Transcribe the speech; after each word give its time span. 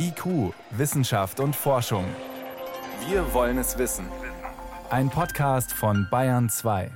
IQ, 0.00 0.54
Wissenschaft 0.70 1.40
und 1.40 1.56
Forschung. 1.56 2.04
Wir 3.08 3.34
wollen 3.34 3.58
es 3.58 3.78
wissen. 3.78 4.06
Ein 4.90 5.10
Podcast 5.10 5.72
von 5.72 6.06
Bayern 6.08 6.48
2. 6.48 6.92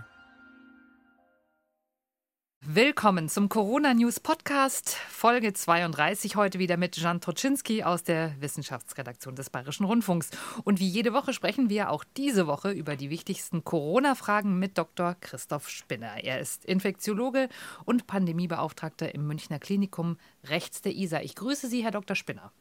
Willkommen 2.65 3.29
zum 3.29 3.49
Corona 3.49 3.93
News 3.93 4.21
Podcast, 4.21 4.95
Folge 4.95 5.53
32, 5.53 6.37
heute 6.37 6.61
wieder 6.61 6.77
mit 6.77 6.97
Jan 6.97 7.21
Troczynski 7.21 7.83
aus 7.83 8.05
der 8.05 8.41
Wissenschaftsredaktion 8.41 9.35
des 9.35 9.51
Bayerischen 9.51 9.85
Rundfunks. 9.85 10.31
Und 10.63 10.79
wie 10.79 10.87
jede 10.87 11.13
Woche 11.13 11.33
sprechen 11.33 11.71
wir 11.71 11.91
auch 11.91 12.05
diese 12.17 12.47
Woche 12.47 12.71
über 12.71 12.95
die 12.95 13.11
wichtigsten 13.11 13.65
Corona-Fragen 13.65 14.61
mit 14.61 14.79
Dr. 14.79 15.17
Christoph 15.21 15.69
Spinner. 15.69 16.23
Er 16.23 16.39
ist 16.39 16.65
Infektiologe 16.65 17.49
und 17.85 18.07
Pandemiebeauftragter 18.07 19.13
im 19.13 19.27
Münchner 19.27 19.59
Klinikum 19.59 20.19
rechts 20.45 20.83
der 20.83 20.95
ISA. 20.95 21.21
Ich 21.23 21.35
grüße 21.35 21.67
Sie, 21.67 21.83
Herr 21.83 21.91
Dr. 21.91 22.15
Spinner. 22.15 22.53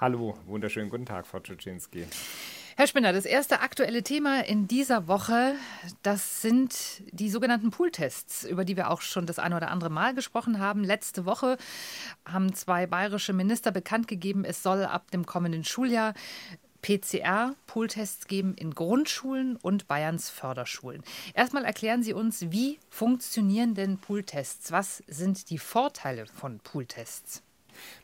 Hallo, 0.00 0.34
wunderschönen 0.46 0.88
guten 0.88 1.04
Tag, 1.04 1.26
Frau 1.26 1.40
Troczynski. 1.40 2.06
Herr 2.74 2.86
Spinner, 2.86 3.12
das 3.12 3.26
erste 3.26 3.60
aktuelle 3.60 4.02
Thema 4.02 4.42
in 4.46 4.66
dieser 4.66 5.08
Woche, 5.08 5.54
das 6.02 6.40
sind 6.40 7.02
die 7.12 7.28
sogenannten 7.28 7.70
Pooltests, 7.70 8.44
über 8.44 8.64
die 8.64 8.78
wir 8.78 8.90
auch 8.90 9.02
schon 9.02 9.26
das 9.26 9.38
eine 9.38 9.58
oder 9.58 9.70
andere 9.70 9.90
Mal 9.90 10.14
gesprochen 10.14 10.58
haben. 10.58 10.84
Letzte 10.84 11.26
Woche 11.26 11.58
haben 12.24 12.54
zwei 12.54 12.86
bayerische 12.86 13.34
Minister 13.34 13.72
bekannt 13.72 14.08
gegeben, 14.08 14.46
es 14.46 14.62
soll 14.62 14.86
ab 14.86 15.10
dem 15.10 15.26
kommenden 15.26 15.64
Schuljahr 15.64 16.14
PCR-Pooltests 16.80 18.26
geben 18.26 18.54
in 18.54 18.70
Grundschulen 18.70 19.56
und 19.56 19.86
Bayerns 19.86 20.30
Förderschulen. 20.30 21.02
Erstmal 21.34 21.66
erklären 21.66 22.02
Sie 22.02 22.14
uns, 22.14 22.50
wie 22.50 22.78
funktionieren 22.88 23.74
denn 23.74 23.98
Pooltests? 23.98 24.72
Was 24.72 25.02
sind 25.08 25.50
die 25.50 25.58
Vorteile 25.58 26.24
von 26.24 26.58
Pooltests? 26.60 27.42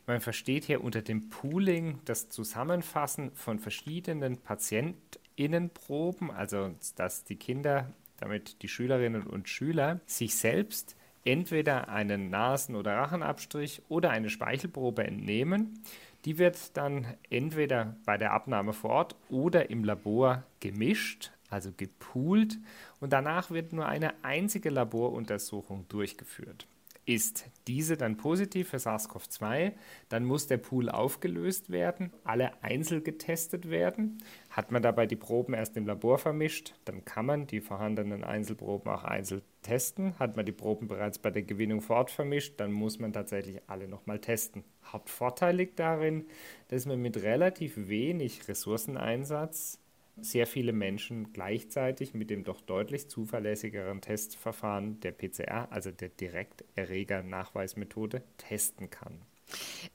Man 0.05 0.21
versteht 0.21 0.65
hier 0.65 0.83
unter 0.83 1.01
dem 1.01 1.29
Pooling 1.29 1.99
das 2.05 2.29
Zusammenfassen 2.29 3.31
von 3.33 3.59
verschiedenen 3.59 4.37
Patientinnenproben, 4.37 6.31
also 6.31 6.75
dass 6.95 7.23
die 7.23 7.35
Kinder, 7.35 7.93
damit 8.17 8.61
die 8.61 8.67
Schülerinnen 8.67 9.23
und 9.23 9.49
Schüler 9.49 9.99
sich 10.05 10.35
selbst 10.35 10.95
entweder 11.27 11.89
einen 11.89 12.29
Nasen- 12.29 12.75
oder 12.75 12.95
Rachenabstrich 12.95 13.81
oder 13.89 14.11
eine 14.11 14.29
Speichelprobe 14.29 15.03
entnehmen. 15.03 15.83
Die 16.25 16.37
wird 16.37 16.75
dann 16.77 17.05
entweder 17.29 17.97
bei 18.05 18.17
der 18.17 18.33
Abnahme 18.33 18.73
vor 18.73 18.89
Ort 18.91 19.15
oder 19.29 19.69
im 19.69 19.83
Labor 19.83 20.43
gemischt, 20.59 21.31
also 21.49 21.71
gepoolt, 21.75 22.57
und 22.99 23.13
danach 23.13 23.51
wird 23.51 23.73
nur 23.73 23.87
eine 23.87 24.23
einzige 24.23 24.69
Laboruntersuchung 24.69 25.87
durchgeführt. 25.87 26.67
Ist 27.07 27.45
diese 27.67 27.95
dann 27.95 28.17
positiv 28.17 28.67
für 28.67 28.79
SARS-CoV-2, 28.79 29.71
dann 30.09 30.25
muss 30.25 30.47
der 30.47 30.57
Pool 30.57 30.89
aufgelöst 30.89 31.69
werden, 31.69 32.11
alle 32.25 32.61
einzeln 32.61 33.01
getestet 33.01 33.69
werden. 33.69 34.21
Hat 34.49 34.73
man 34.73 34.81
dabei 34.81 35.05
die 35.05 35.15
Proben 35.15 35.53
erst 35.53 35.77
im 35.77 35.87
Labor 35.87 36.17
vermischt, 36.17 36.75
dann 36.83 37.05
kann 37.05 37.25
man 37.25 37.47
die 37.47 37.61
vorhandenen 37.61 38.25
Einzelproben 38.25 38.91
auch 38.91 39.05
einzeln 39.05 39.41
testen. 39.61 40.19
Hat 40.19 40.35
man 40.35 40.45
die 40.45 40.51
Proben 40.51 40.89
bereits 40.89 41.17
bei 41.17 41.31
der 41.31 41.43
Gewinnung 41.43 41.79
vor 41.79 41.95
Ort 41.95 42.11
vermischt, 42.11 42.59
dann 42.59 42.73
muss 42.73 42.99
man 42.99 43.13
tatsächlich 43.13 43.61
alle 43.67 43.87
nochmal 43.87 44.19
testen. 44.19 44.65
Hauptvorteil 44.83 45.55
liegt 45.55 45.79
darin, 45.79 46.25
dass 46.67 46.85
man 46.85 47.01
mit 47.01 47.23
relativ 47.23 47.87
wenig 47.87 48.49
Ressourceneinsatz 48.49 49.79
sehr 50.21 50.47
viele 50.47 50.73
Menschen 50.73 51.31
gleichzeitig 51.33 52.13
mit 52.13 52.29
dem 52.29 52.43
doch 52.43 52.61
deutlich 52.61 53.09
zuverlässigeren 53.09 54.01
Testverfahren 54.01 54.99
der 55.01 55.11
PCR, 55.11 55.71
also 55.71 55.91
der 55.91 56.09
Direkterreger-Nachweismethode, 56.09 58.23
testen 58.37 58.89
kann. 58.89 59.21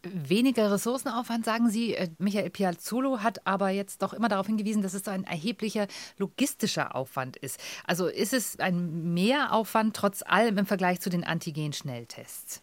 Weniger 0.03 0.73
Ressourcenaufwand, 0.73 1.45
sagen 1.45 1.69
Sie. 1.69 1.95
Äh, 1.95 2.09
Michael 2.19 2.51
Piazzolo 2.51 3.21
hat 3.21 3.47
aber 3.47 3.69
jetzt 3.69 4.03
doch 4.03 4.15
immer 4.15 4.29
darauf 4.29 4.47
hingewiesen, 4.47 4.83
dass 4.83 4.95
es 4.95 5.07
ein 5.09 5.25
erheblicher 5.25 5.89
logistischer 6.17 6.97
Aufwand 6.97 7.37
ist. 7.37 7.61
Also 7.87 8.07
ist 8.07 8.33
es 8.33 8.59
ein 8.59 9.13
Mehraufwand 9.13 9.95
trotz 9.95 10.23
allem 10.23 10.57
im 10.57 10.67
Vergleich 10.67 11.01
zu 11.01 11.11
den 11.11 11.25
Antigen-Schnelltests? 11.25 12.63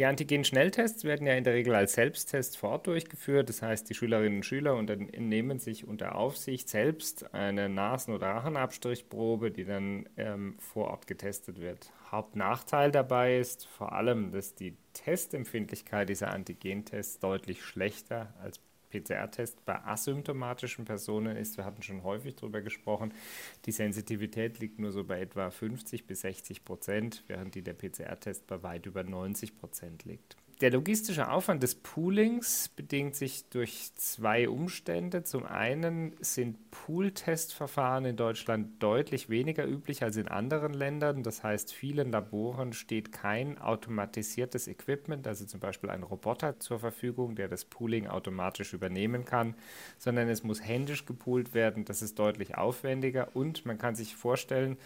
Die 0.00 0.06
Antigen-Schnelltests 0.06 1.04
werden 1.04 1.26
ja 1.26 1.34
in 1.34 1.44
der 1.44 1.52
Regel 1.52 1.74
als 1.74 1.92
Selbsttest 1.92 2.56
vor 2.56 2.70
Ort 2.70 2.86
durchgeführt. 2.86 3.50
Das 3.50 3.60
heißt, 3.60 3.90
die 3.90 3.94
Schülerinnen 3.94 4.36
und 4.38 4.46
Schüler 4.46 4.80
nehmen 4.80 5.58
sich 5.58 5.86
unter 5.86 6.14
Aufsicht 6.14 6.70
selbst 6.70 7.34
eine 7.34 7.68
Nasen- 7.68 8.14
oder 8.14 8.28
Rachenabstrichprobe, 8.28 9.50
die 9.50 9.66
dann 9.66 10.08
ähm, 10.16 10.56
vor 10.58 10.86
Ort 10.86 11.06
getestet 11.06 11.60
wird. 11.60 11.92
Hauptnachteil 12.10 12.90
dabei 12.90 13.40
ist 13.40 13.66
vor 13.66 13.92
allem, 13.92 14.32
dass 14.32 14.54
die 14.54 14.74
Testempfindlichkeit 14.94 16.08
dieser 16.08 16.30
Antigentests 16.30 17.18
deutlich 17.18 17.62
schlechter 17.62 18.32
als 18.42 18.58
PCR-Test 18.90 19.64
bei 19.64 19.82
asymptomatischen 19.84 20.84
Personen 20.84 21.36
ist, 21.36 21.56
wir 21.56 21.64
hatten 21.64 21.82
schon 21.82 22.02
häufig 22.02 22.36
darüber 22.36 22.60
gesprochen, 22.60 23.14
die 23.66 23.72
Sensitivität 23.72 24.58
liegt 24.58 24.78
nur 24.78 24.92
so 24.92 25.04
bei 25.04 25.20
etwa 25.20 25.50
50 25.50 26.06
bis 26.06 26.22
60 26.22 26.64
Prozent, 26.64 27.24
während 27.26 27.54
die 27.54 27.62
der 27.62 27.74
PCR-Test 27.74 28.46
bei 28.46 28.62
weit 28.62 28.86
über 28.86 29.02
90 29.02 29.58
Prozent 29.58 30.04
liegt. 30.04 30.36
Der 30.60 30.70
logistische 30.70 31.30
Aufwand 31.30 31.62
des 31.62 31.74
Poolings 31.74 32.68
bedingt 32.68 33.16
sich 33.16 33.48
durch 33.48 33.94
zwei 33.94 34.46
Umstände. 34.46 35.24
Zum 35.24 35.46
einen 35.46 36.14
sind 36.20 36.70
Pool-Testverfahren 36.70 38.04
in 38.04 38.16
Deutschland 38.16 38.82
deutlich 38.82 39.30
weniger 39.30 39.66
üblich 39.66 40.02
als 40.02 40.18
in 40.18 40.28
anderen 40.28 40.74
Ländern. 40.74 41.22
Das 41.22 41.42
heißt, 41.42 41.72
vielen 41.72 42.12
Laboren 42.12 42.74
steht 42.74 43.10
kein 43.10 43.56
automatisiertes 43.56 44.68
Equipment, 44.68 45.26
also 45.26 45.46
zum 45.46 45.60
Beispiel 45.60 45.88
ein 45.88 46.02
Roboter 46.02 46.60
zur 46.60 46.78
Verfügung, 46.78 47.36
der 47.36 47.48
das 47.48 47.64
Pooling 47.64 48.06
automatisch 48.06 48.74
übernehmen 48.74 49.24
kann, 49.24 49.54
sondern 49.96 50.28
es 50.28 50.44
muss 50.44 50.60
händisch 50.60 51.06
gepoolt 51.06 51.54
werden. 51.54 51.86
Das 51.86 52.02
ist 52.02 52.18
deutlich 52.18 52.58
aufwendiger 52.58 53.34
und 53.34 53.64
man 53.64 53.78
kann 53.78 53.94
sich 53.94 54.14
vorstellen, 54.14 54.76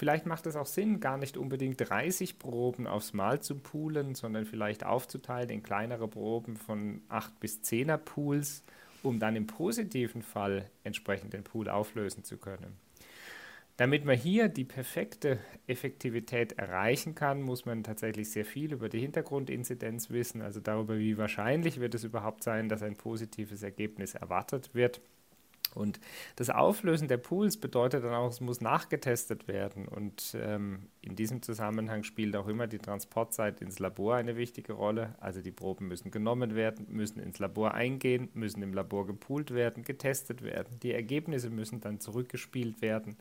Vielleicht 0.00 0.24
macht 0.24 0.46
es 0.46 0.56
auch 0.56 0.64
Sinn, 0.64 0.98
gar 0.98 1.18
nicht 1.18 1.36
unbedingt 1.36 1.78
30 1.78 2.38
Proben 2.38 2.86
aufs 2.86 3.12
Mal 3.12 3.42
zu 3.42 3.58
poolen, 3.58 4.14
sondern 4.14 4.46
vielleicht 4.46 4.82
aufzuteilen 4.82 5.50
in 5.50 5.62
kleinere 5.62 6.08
Proben 6.08 6.56
von 6.56 7.02
8 7.10 7.38
bis 7.38 7.60
10er 7.60 7.98
Pools, 7.98 8.64
um 9.02 9.20
dann 9.20 9.36
im 9.36 9.46
positiven 9.46 10.22
Fall 10.22 10.70
entsprechend 10.84 11.34
den 11.34 11.44
Pool 11.44 11.68
auflösen 11.68 12.24
zu 12.24 12.38
können. 12.38 12.78
Damit 13.76 14.06
man 14.06 14.16
hier 14.16 14.48
die 14.48 14.64
perfekte 14.64 15.38
Effektivität 15.66 16.52
erreichen 16.52 17.14
kann, 17.14 17.42
muss 17.42 17.66
man 17.66 17.84
tatsächlich 17.84 18.30
sehr 18.30 18.46
viel 18.46 18.72
über 18.72 18.88
die 18.88 19.00
Hintergrundinzidenz 19.00 20.08
wissen, 20.08 20.40
also 20.40 20.60
darüber, 20.60 20.98
wie 20.98 21.18
wahrscheinlich 21.18 21.78
wird 21.78 21.94
es 21.94 22.04
überhaupt 22.04 22.42
sein, 22.42 22.70
dass 22.70 22.82
ein 22.82 22.96
positives 22.96 23.62
Ergebnis 23.62 24.14
erwartet 24.14 24.74
wird. 24.74 25.02
Und 25.74 26.00
das 26.36 26.50
Auflösen 26.50 27.08
der 27.08 27.16
Pools 27.16 27.56
bedeutet 27.56 28.04
dann 28.04 28.14
auch, 28.14 28.30
es 28.30 28.40
muss 28.40 28.60
nachgetestet 28.60 29.48
werden. 29.48 29.86
Und 29.86 30.36
ähm, 30.40 30.88
in 31.00 31.16
diesem 31.16 31.42
Zusammenhang 31.42 32.02
spielt 32.02 32.36
auch 32.36 32.48
immer 32.48 32.66
die 32.66 32.78
Transportzeit 32.78 33.60
ins 33.60 33.78
Labor 33.78 34.16
eine 34.16 34.36
wichtige 34.36 34.72
Rolle. 34.72 35.14
Also 35.20 35.42
die 35.42 35.52
Proben 35.52 35.88
müssen 35.88 36.10
genommen 36.10 36.54
werden, 36.54 36.86
müssen 36.88 37.20
ins 37.20 37.38
Labor 37.38 37.74
eingehen, 37.74 38.28
müssen 38.34 38.62
im 38.62 38.74
Labor 38.74 39.06
gepoolt 39.06 39.52
werden, 39.52 39.84
getestet 39.84 40.42
werden. 40.42 40.78
Die 40.80 40.92
Ergebnisse 40.92 41.50
müssen 41.50 41.80
dann 41.80 42.00
zurückgespielt 42.00 42.82
werden. 42.82 43.16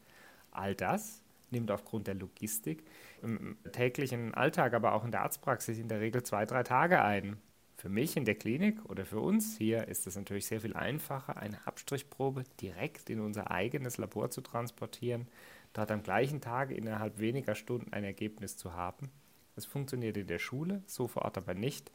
All 0.52 0.76
das 0.76 1.22
nimmt 1.52 1.72
aufgrund 1.72 2.08
der 2.08 2.16
Logistik 2.16 2.84
im 3.22 3.58
täglichen 3.72 4.34
Alltag, 4.34 4.74
aber 4.74 4.94
auch 4.94 5.04
in 5.04 5.12
der 5.12 5.22
Arztpraxis 5.22 5.78
in 5.78 5.88
der 5.88 6.00
Regel 6.00 6.24
zwei, 6.24 6.46
drei 6.46 6.64
Tage 6.64 7.02
ein. 7.02 7.38
Für 7.80 7.88
mich 7.88 8.18
in 8.18 8.26
der 8.26 8.36
Klinik 8.36 8.84
oder 8.90 9.06
für 9.06 9.22
uns 9.22 9.58
hier 9.58 9.88
ist 9.88 10.06
es 10.06 10.18
natürlich 10.18 10.48
sehr 10.48 10.60
viel 10.60 10.76
einfacher, 10.76 11.38
eine 11.38 11.66
Abstrichprobe 11.66 12.44
direkt 12.60 13.10
in 13.10 13.22
unser 13.22 13.52
eigenes 13.52 13.98
Labor 13.98 14.30
zu 14.32 14.42
transportieren, 14.42 15.30
dort 15.72 15.90
am 15.90 16.04
gleichen 16.04 16.42
Tag 16.42 16.72
innerhalb 16.72 17.20
weniger 17.20 17.56
Stunden 17.56 17.94
ein 17.94 18.04
Ergebnis 18.04 18.58
zu 18.58 18.74
haben. 18.74 19.10
Das 19.56 19.64
funktioniert 19.66 20.18
in 20.18 20.28
der 20.28 20.40
Schule, 20.40 20.84
so 20.88 21.08
vor 21.08 21.22
Ort 21.22 21.38
aber 21.38 21.54
nicht, 21.54 21.90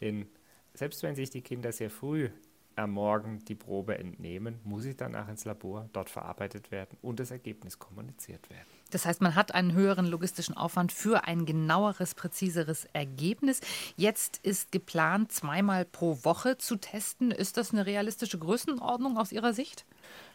denn 0.00 0.26
selbst 0.74 1.04
wenn 1.04 1.14
sich 1.14 1.30
die 1.30 1.42
Kinder 1.42 1.70
sehr 1.70 1.90
früh 1.90 2.30
am 2.74 2.90
Morgen 2.90 3.38
die 3.44 3.54
Probe 3.54 3.96
entnehmen, 3.96 4.58
muss 4.64 4.82
sie 4.82 4.96
danach 4.96 5.28
ins 5.28 5.44
Labor, 5.44 5.88
dort 5.92 6.10
verarbeitet 6.10 6.72
werden 6.72 6.98
und 7.00 7.20
das 7.20 7.30
Ergebnis 7.30 7.78
kommuniziert 7.78 8.50
werden. 8.50 8.77
Das 8.90 9.06
heißt, 9.06 9.20
man 9.20 9.34
hat 9.34 9.54
einen 9.54 9.72
höheren 9.72 10.06
logistischen 10.06 10.56
Aufwand 10.56 10.92
für 10.92 11.24
ein 11.24 11.46
genaueres, 11.46 12.14
präziseres 12.14 12.86
Ergebnis. 12.92 13.60
Jetzt 13.96 14.38
ist 14.38 14.72
geplant, 14.72 15.32
zweimal 15.32 15.84
pro 15.84 16.18
Woche 16.22 16.58
zu 16.58 16.76
testen. 16.76 17.30
Ist 17.30 17.56
das 17.56 17.72
eine 17.72 17.86
realistische 17.86 18.38
Größenordnung 18.38 19.18
aus 19.18 19.32
Ihrer 19.32 19.52
Sicht? 19.52 19.84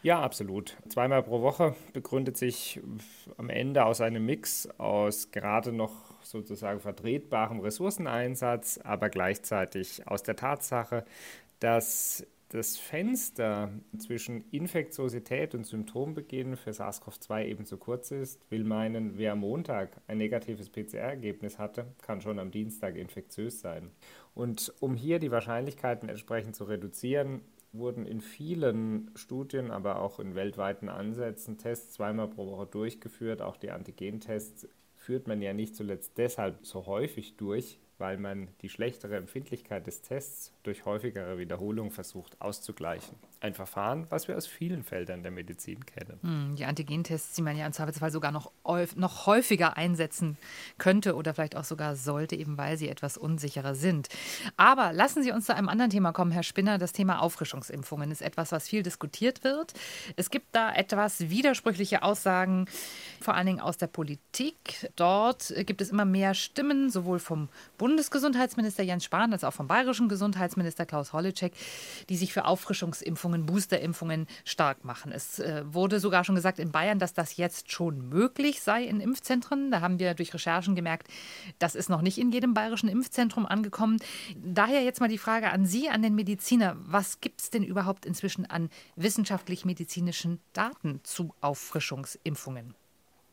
Ja, 0.04 0.22
absolut. 0.22 0.78
Zweimal 0.90 1.24
pro 1.24 1.42
Woche 1.42 1.76
begründet 1.94 2.38
sich 2.38 2.80
am 3.38 3.50
Ende 3.50 3.86
aus 3.86 4.02
einem 4.02 4.26
Mix 4.26 4.70
aus 4.78 5.32
gerade 5.32 5.72
noch 5.72 5.92
sozusagen 6.22 6.80
vertretbarem 6.80 7.60
Ressourceneinsatz, 7.60 8.80
aber 8.84 9.10
gleichzeitig 9.10 10.08
aus 10.08 10.24
der 10.24 10.36
Tatsache, 10.36 11.06
dass 11.60 12.26
das 12.54 12.78
Fenster 12.78 13.72
zwischen 13.98 14.44
Infektiosität 14.52 15.56
und 15.56 15.66
Symptombeginn 15.66 16.56
für 16.56 16.70
SARS-CoV-2 16.70 17.46
ebenso 17.46 17.78
kurz 17.78 18.12
ist, 18.12 18.40
will 18.52 18.64
meinen, 18.64 19.18
wer 19.18 19.32
am 19.32 19.40
Montag 19.40 20.00
ein 20.06 20.20
negatives 20.20 20.70
PCR-Ergebnis 20.70 21.58
hatte, 21.58 21.88
kann 22.04 22.22
schon 22.22 22.38
am 22.38 22.52
Dienstag 22.52 22.96
infektiös 22.96 23.60
sein. 23.60 23.90
Und 24.36 24.72
um 24.82 24.96
hier 24.96 25.18
die 25.18 25.32
Wahrscheinlichkeiten 25.32 26.10
entsprechend 26.10 26.56
zu 26.56 26.66
reduzieren, 26.66 27.42
wurden 27.72 28.06
in 28.06 28.22
vielen 28.22 29.10
Studien, 29.16 29.72
aber 29.72 30.00
auch 30.00 30.20
in 30.20 30.36
weltweiten 30.36 30.90
Ansätzen 30.90 31.58
Tests 31.58 31.94
zweimal 31.94 32.28
pro 32.28 32.46
Woche 32.46 32.68
durchgeführt. 32.68 33.42
Auch 33.42 33.58
die 33.58 33.72
Antigentests 33.72 34.68
führt 34.94 35.28
man 35.28 35.42
ja 35.42 35.54
nicht 35.54 35.76
zuletzt 35.76 36.20
deshalb 36.20 36.64
so 36.64 36.86
häufig 36.86 37.36
durch, 37.36 37.80
weil 37.98 38.18
man 38.18 38.48
die 38.62 38.70
schlechtere 38.70 39.16
Empfindlichkeit 39.18 39.88
des 39.88 40.02
Tests 40.02 40.54
durch 40.64 40.86
häufigere 40.86 41.38
Wiederholung 41.38 41.92
versucht 41.92 42.40
auszugleichen. 42.42 43.16
Ein 43.44 43.56
Verfahren, 43.56 44.08
was 44.10 44.30
wir 44.30 44.38
aus 44.38 44.48
vielen 44.48 44.84
Feldern 44.84 45.22
der 45.22 45.30
Medizin 45.30 45.86
kennen. 45.86 46.18
Hm, 46.22 46.56
die 46.56 46.64
Antigentests, 46.64 47.36
die 47.36 47.42
man 47.42 47.58
ja 47.58 47.66
im 47.66 47.74
Zweifelsfall 47.74 48.10
sogar 48.10 48.32
noch, 48.32 48.54
noch 48.96 49.26
häufiger 49.26 49.76
einsetzen 49.76 50.38
könnte 50.78 51.14
oder 51.14 51.34
vielleicht 51.34 51.58
auch 51.58 51.66
sogar 51.66 51.98
sollte, 51.98 52.38
eben 52.38 52.58
weil 52.58 52.78
sie 52.78 52.88
etwas 52.88 53.18
unsicherer 53.18 53.76
sind. 53.76 54.08
Aber 54.56 54.94
lassen 54.94 55.24
Sie 55.24 55.34
uns 55.34 55.48
zu 55.48 55.54
einem 55.54 55.68
anderen 55.68 55.92
Thema 55.92 56.14
kommen, 56.14 56.32
Herr 56.32 56.44
Spinner. 56.44 56.78
Das 56.78 56.94
Thema 56.94 57.22
Auffrischungsimpfungen 57.22 58.12
ist 58.12 58.22
etwas, 58.22 58.54
was 58.54 58.70
viel 58.70 58.82
diskutiert 58.82 59.44
wird. 59.44 59.74
Es 60.16 60.30
gibt 60.30 60.48
da 60.54 60.74
etwas 60.74 61.30
widersprüchliche 61.30 62.02
Aussagen, 62.02 62.70
vor 63.20 63.34
allen 63.34 63.48
Dingen 63.48 63.60
aus 63.60 63.76
der 63.76 63.88
Politik. 63.88 64.90
Dort 64.96 65.54
gibt 65.66 65.82
es 65.82 65.90
immer 65.90 66.06
mehr 66.06 66.34
Stimmen, 66.34 66.90
sowohl 66.90 67.20
vom 67.20 67.50
Bundesgesundheitsminister 67.78 68.84
Jens 68.84 69.04
Spahn 69.04 69.34
als 69.34 69.44
auch 69.44 69.54
vom 69.54 69.68
bayerischen 69.68 70.08
Gesundheitsminister 70.08 70.86
Klaus 70.86 71.12
Holleczek, 71.12 71.52
die 72.08 72.16
sich 72.16 72.32
für 72.32 72.46
Auffrischungsimpfungen, 72.46 73.33
Boosterimpfungen 73.46 74.28
stark 74.46 74.86
machen. 74.86 75.12
Es 75.12 75.40
äh, 75.40 75.64
wurde 75.66 76.00
sogar 76.00 76.24
schon 76.24 76.36
gesagt 76.36 76.60
in 76.60 76.72
Bayern, 76.72 77.00
dass 77.00 77.14
das 77.14 77.38
jetzt 77.38 77.72
schon 77.72 78.10
möglich 78.10 78.62
sei 78.62 78.84
in 78.84 79.00
Impfzentren. 79.00 79.72
Da 79.72 79.82
haben 79.82 80.00
wir 80.00 80.14
durch 80.14 80.34
Recherchen 80.34 80.76
gemerkt, 80.76 81.08
das 81.60 81.76
ist 81.76 81.90
noch 81.90 82.02
nicht 82.02 82.18
in 82.18 82.32
jedem 82.32 82.54
bayerischen 82.54 82.90
Impfzentrum 82.90 83.46
angekommen. 83.46 83.98
Daher 84.36 84.84
jetzt 84.84 85.00
mal 85.00 85.10
die 85.10 85.18
Frage 85.18 85.52
an 85.52 85.66
Sie, 85.66 85.90
an 85.90 86.02
den 86.02 86.16
Mediziner. 86.16 86.78
Was 86.86 87.20
gibt 87.20 87.42
es 87.42 87.50
denn 87.50 87.64
überhaupt 87.64 88.06
inzwischen 88.06 88.46
an 88.46 88.70
wissenschaftlich-medizinischen 88.96 90.40
Daten 90.54 91.00
zu 91.04 91.34
Auffrischungsimpfungen? 91.42 92.76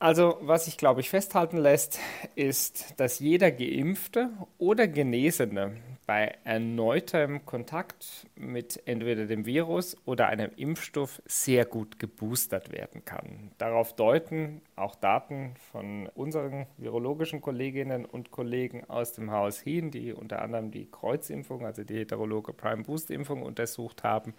Also, 0.03 0.39
was 0.41 0.65
sich, 0.65 0.79
glaube 0.79 1.03
ich, 1.03 1.11
festhalten 1.11 1.59
lässt, 1.59 1.99
ist, 2.35 2.95
dass 2.97 3.19
jeder 3.19 3.51
Geimpfte 3.51 4.31
oder 4.57 4.89
Genesene 4.89 5.77
bei 6.11 6.39
erneutem 6.43 7.47
Kontakt 7.47 8.27
mit 8.35 8.83
entweder 8.85 9.27
dem 9.27 9.47
Virus 9.47 9.97
oder 10.07 10.27
einem 10.27 10.51
Impfstoff 10.57 11.23
sehr 11.25 11.65
gut 11.65 12.01
geboostert 12.01 12.73
werden 12.73 13.05
kann. 13.05 13.53
Darauf 13.59 13.95
deuten 13.95 14.61
auch 14.75 14.97
Daten 14.97 15.55
von 15.71 16.09
unseren 16.09 16.67
virologischen 16.79 17.41
Kolleginnen 17.41 18.07
und 18.07 18.33
Kollegen 18.33 18.91
aus 18.91 19.13
dem 19.13 19.31
Haus 19.31 19.61
hin, 19.61 19.93
die 19.93 20.13
unter 20.13 20.43
anderem 20.43 20.73
die 20.73 20.91
Kreuzimpfung, 20.91 21.65
also 21.65 21.85
die 21.85 21.99
heterologe 21.99 22.55
Prime 22.55 22.83
Boost 22.83 23.13
Impfung 23.13 23.43
untersucht 23.43 24.03
haben. 24.03 24.35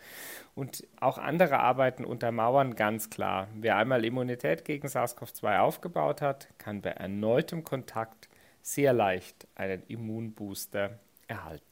Und 0.55 0.85
auch 0.99 1.17
andere 1.17 1.59
Arbeiten 1.59 2.03
untermauern 2.03 2.75
ganz 2.75 3.09
klar, 3.09 3.47
wer 3.55 3.77
einmal 3.77 4.03
Immunität 4.03 4.65
gegen 4.65 4.89
SARS-CoV-2 4.89 5.59
aufgebaut 5.59 6.21
hat, 6.21 6.49
kann 6.57 6.81
bei 6.81 6.89
erneutem 6.89 7.63
Kontakt 7.63 8.27
sehr 8.61 8.91
leicht 8.91 9.47
einen 9.55 9.83
Immunbooster 9.87 10.99
erhalten. 11.31 11.65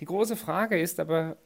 Die 0.00 0.04
große 0.04 0.36
Frage 0.36 0.80
ist 0.80 1.00
aber, 1.00 1.36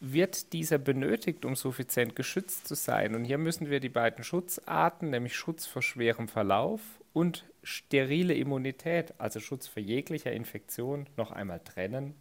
wird 0.00 0.52
dieser 0.52 0.78
benötigt, 0.78 1.44
um 1.44 1.56
suffizient 1.56 2.14
geschützt 2.14 2.68
zu 2.68 2.74
sein? 2.74 3.14
Und 3.14 3.24
hier 3.24 3.38
müssen 3.38 3.68
wir 3.68 3.80
die 3.80 3.88
beiden 3.88 4.22
Schutzarten, 4.22 5.10
nämlich 5.10 5.34
Schutz 5.34 5.66
vor 5.66 5.82
schwerem 5.82 6.28
Verlauf 6.28 6.80
und 7.12 7.44
sterile 7.64 8.34
Immunität, 8.34 9.14
also 9.18 9.40
Schutz 9.40 9.66
vor 9.66 9.82
jeglicher 9.82 10.32
Infektion, 10.32 11.08
noch 11.16 11.32
einmal 11.32 11.60
trennen. 11.60 12.14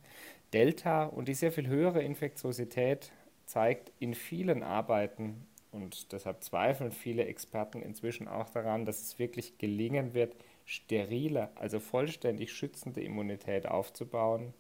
Delta 0.54 1.06
und 1.06 1.28
die 1.28 1.36
sehr 1.36 1.52
viel 1.52 1.68
höhere 1.68 2.02
Infektiosität 2.02 3.12
zeigt 3.46 3.92
in 4.00 4.14
vielen 4.14 4.64
Arbeiten, 4.64 5.46
und 5.72 6.12
deshalb 6.12 6.44
zweifeln 6.44 6.92
viele 6.92 7.26
Experten 7.26 7.82
inzwischen 7.82 8.28
auch 8.28 8.50
daran, 8.50 8.86
dass 8.86 9.02
es 9.02 9.20
wirklich 9.20 9.58
gelingen 9.58 10.14
wird, 10.14 10.36
sterile, 10.66 11.50
also 11.56 11.80
vollständig 11.80 12.54
schützende 12.54 13.02
Immunität 13.02 13.68
aufzubauen. 13.68 14.54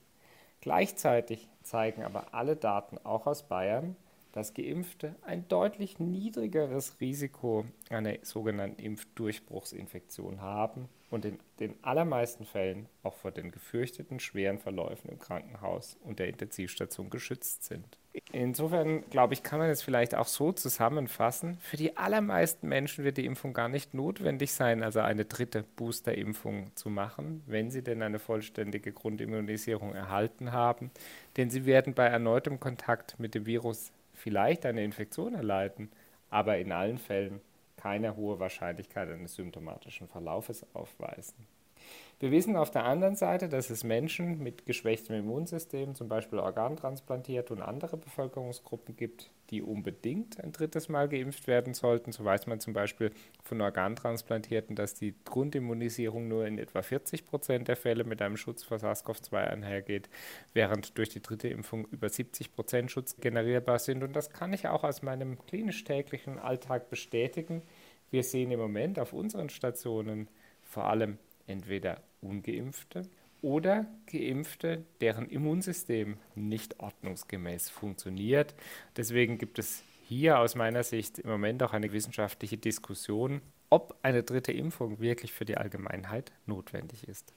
Gleichzeitig 0.61 1.47
zeigen 1.63 2.03
aber 2.03 2.33
alle 2.33 2.55
Daten 2.55 2.97
auch 3.03 3.27
aus 3.27 3.47
Bayern, 3.47 3.95
dass 4.31 4.53
Geimpfte 4.53 5.15
ein 5.23 5.47
deutlich 5.47 5.99
niedrigeres 5.99 6.99
Risiko 6.99 7.65
einer 7.89 8.17
sogenannten 8.21 8.81
Impfdurchbruchsinfektion 8.81 10.41
haben 10.41 10.89
und 11.09 11.25
in 11.25 11.39
den 11.59 11.75
allermeisten 11.83 12.45
Fällen 12.45 12.87
auch 13.03 13.15
vor 13.15 13.31
den 13.31 13.51
gefürchteten 13.51 14.19
schweren 14.19 14.59
Verläufen 14.59 15.09
im 15.09 15.19
Krankenhaus 15.19 15.97
und 16.03 16.19
der 16.19 16.27
Intensivstation 16.27 17.09
geschützt 17.09 17.63
sind. 17.63 17.97
Insofern, 18.31 19.09
glaube 19.09 19.33
ich, 19.33 19.43
kann 19.43 19.59
man 19.59 19.69
es 19.69 19.81
vielleicht 19.81 20.15
auch 20.15 20.27
so 20.27 20.51
zusammenfassen. 20.51 21.57
Für 21.59 21.77
die 21.77 21.97
allermeisten 21.97 22.67
Menschen 22.67 23.03
wird 23.03 23.17
die 23.17 23.25
Impfung 23.25 23.53
gar 23.53 23.69
nicht 23.69 23.93
notwendig 23.93 24.53
sein, 24.53 24.83
also 24.83 24.99
eine 24.99 25.25
dritte 25.25 25.63
Boosterimpfung 25.75 26.75
zu 26.75 26.89
machen, 26.89 27.43
wenn 27.47 27.71
sie 27.71 27.81
denn 27.81 28.01
eine 28.01 28.19
vollständige 28.19 28.91
Grundimmunisierung 28.91 29.93
erhalten 29.93 30.51
haben. 30.51 30.91
Denn 31.37 31.49
sie 31.49 31.65
werden 31.65 31.93
bei 31.93 32.05
erneutem 32.05 32.59
Kontakt 32.59 33.19
mit 33.19 33.35
dem 33.35 33.45
Virus 33.45 33.91
vielleicht 34.13 34.65
eine 34.65 34.83
Infektion 34.83 35.33
erleiden, 35.33 35.91
aber 36.29 36.57
in 36.57 36.71
allen 36.71 36.97
Fällen 36.97 37.41
keine 37.77 38.15
hohe 38.15 38.39
Wahrscheinlichkeit 38.39 39.09
eines 39.09 39.35
symptomatischen 39.35 40.07
Verlaufes 40.07 40.65
aufweisen. 40.73 41.47
Wir 42.19 42.31
wissen 42.31 42.55
auf 42.55 42.71
der 42.71 42.83
anderen 42.83 43.15
Seite, 43.15 43.47
dass 43.47 43.69
es 43.69 43.83
Menschen 43.83 44.41
mit 44.41 44.65
geschwächtem 44.65 45.15
Immunsystem, 45.17 45.93
zum 45.93 46.07
Beispiel 46.07 46.39
Organtransplantierte 46.39 47.53
und 47.53 47.61
andere 47.61 47.95
Bevölkerungsgruppen 47.95 48.95
gibt, 48.95 49.29
die 49.51 49.61
unbedingt 49.61 50.43
ein 50.43 50.51
drittes 50.51 50.89
Mal 50.89 51.07
geimpft 51.07 51.45
werden 51.45 51.75
sollten. 51.75 52.11
So 52.11 52.25
weiß 52.25 52.47
man 52.47 52.59
zum 52.59 52.73
Beispiel 52.73 53.11
von 53.43 53.61
Organtransplantierten, 53.61 54.75
dass 54.75 54.95
die 54.95 55.13
Grundimmunisierung 55.25 56.27
nur 56.27 56.47
in 56.47 56.57
etwa 56.57 56.81
40 56.81 57.27
Prozent 57.27 57.67
der 57.67 57.75
Fälle 57.75 58.03
mit 58.03 58.19
einem 58.19 58.35
Schutz 58.35 58.63
vor 58.63 58.77
SARS-CoV-2 58.77 59.35
einhergeht, 59.35 60.09
während 60.53 60.97
durch 60.97 61.09
die 61.09 61.21
dritte 61.21 61.49
Impfung 61.49 61.85
über 61.91 62.09
70 62.09 62.51
Prozent 62.51 62.89
Schutz 62.89 63.17
generierbar 63.17 63.77
sind. 63.77 64.01
Und 64.01 64.15
das 64.15 64.31
kann 64.31 64.53
ich 64.53 64.67
auch 64.67 64.83
aus 64.83 65.03
meinem 65.03 65.37
klinisch 65.45 65.83
täglichen 65.83 66.39
Alltag 66.39 66.89
bestätigen. 66.89 67.61
Wir 68.09 68.23
sehen 68.23 68.49
im 68.49 68.59
Moment 68.59 68.97
auf 68.97 69.13
unseren 69.13 69.49
Stationen 69.49 70.29
vor 70.63 70.85
allem 70.85 71.19
entweder 71.47 72.01
ungeimpfte 72.21 73.09
oder 73.41 73.85
geimpfte, 74.11 74.85
deren 75.01 75.29
Immunsystem 75.29 76.17
nicht 76.35 76.79
ordnungsgemäß 76.79 77.69
funktioniert. 77.69 78.55
Deswegen 78.95 79.37
gibt 79.37 79.59
es 79.59 79.83
hier 80.07 80.39
aus 80.39 80.55
meiner 80.55 80.83
Sicht 80.83 81.19
im 81.19 81.29
Moment 81.29 81.61
auch 81.63 81.73
eine 81.73 81.91
wissenschaftliche 81.91 82.57
Diskussion, 82.57 83.41
ob 83.69 83.97
eine 84.01 84.23
dritte 84.23 84.53
Impfung 84.53 85.01
wirklich 85.01 85.33
für 85.33 85.43
die 85.43 85.57
Allgemeinheit 85.57 86.31
notwendig 86.45 87.05
ist. 87.05 87.33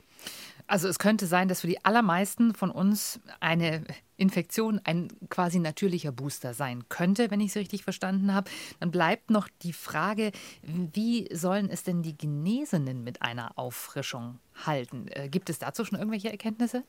Also 0.68 0.86
es 0.86 1.00
könnte 1.00 1.26
sein, 1.26 1.48
dass 1.48 1.62
für 1.62 1.66
die 1.66 1.84
allermeisten 1.84 2.54
von 2.54 2.70
uns 2.70 3.18
eine 3.40 3.84
Infektion 4.16 4.80
ein 4.84 5.08
quasi 5.30 5.58
natürlicher 5.58 6.12
Booster 6.12 6.54
sein 6.54 6.88
könnte, 6.88 7.32
wenn 7.32 7.40
ich 7.40 7.48
es 7.48 7.56
richtig 7.56 7.82
verstanden 7.82 8.32
habe. 8.32 8.48
Dann 8.78 8.92
bleibt 8.92 9.30
noch 9.30 9.48
die 9.62 9.72
Frage, 9.72 10.30
wie 10.62 11.28
sollen 11.34 11.70
es 11.70 11.82
denn 11.82 12.02
die 12.02 12.16
Genesenen 12.16 13.02
mit 13.02 13.22
einer 13.22 13.58
Auffrischung 13.58 14.38
halten? 14.64 15.08
Äh, 15.08 15.28
gibt 15.28 15.50
es 15.50 15.58
dazu 15.58 15.84
schon 15.84 15.98
irgendwelche 15.98 16.30
Erkenntnisse? 16.30 16.84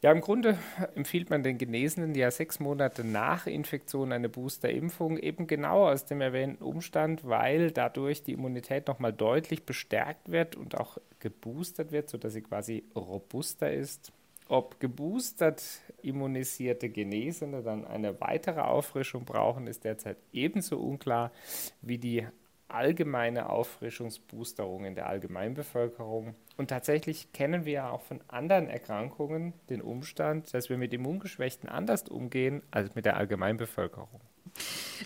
Ja, 0.00 0.12
im 0.12 0.20
Grunde 0.20 0.56
empfiehlt 0.94 1.28
man 1.28 1.42
den 1.42 1.58
Genesenen 1.58 2.14
ja 2.14 2.30
sechs 2.30 2.60
Monate 2.60 3.02
nach 3.02 3.48
Infektion 3.48 4.12
eine 4.12 4.28
Boosterimpfung, 4.28 5.18
eben 5.18 5.48
genau 5.48 5.88
aus 5.88 6.04
dem 6.04 6.20
erwähnten 6.20 6.62
Umstand, 6.62 7.26
weil 7.26 7.72
dadurch 7.72 8.22
die 8.22 8.34
Immunität 8.34 8.86
nochmal 8.86 9.12
deutlich 9.12 9.66
bestärkt 9.66 10.30
wird 10.30 10.54
und 10.54 10.78
auch 10.78 10.98
geboostert 11.18 11.90
wird, 11.90 12.10
sodass 12.10 12.32
sie 12.32 12.42
quasi 12.42 12.84
robuster 12.94 13.72
ist. 13.72 14.12
Ob 14.46 14.78
geboostert 14.78 15.64
immunisierte 16.00 16.88
Genesene 16.88 17.62
dann 17.62 17.84
eine 17.84 18.20
weitere 18.20 18.60
Auffrischung 18.60 19.24
brauchen, 19.24 19.66
ist 19.66 19.82
derzeit 19.82 20.16
ebenso 20.32 20.78
unklar 20.78 21.32
wie 21.82 21.98
die 21.98 22.24
allgemeine 22.68 23.48
Auffrischungsboosterung 23.48 24.84
in 24.84 24.94
der 24.94 25.08
Allgemeinbevölkerung. 25.08 26.34
Und 26.56 26.68
tatsächlich 26.68 27.32
kennen 27.32 27.64
wir 27.64 27.72
ja 27.72 27.90
auch 27.90 28.02
von 28.02 28.20
anderen 28.28 28.68
Erkrankungen 28.68 29.54
den 29.70 29.80
Umstand, 29.80 30.52
dass 30.52 30.68
wir 30.68 30.78
mit 30.78 30.92
Immungeschwächten 30.92 31.68
anders 31.68 32.08
umgehen 32.08 32.62
als 32.70 32.94
mit 32.94 33.04
der 33.04 33.16
Allgemeinbevölkerung. 33.16 34.20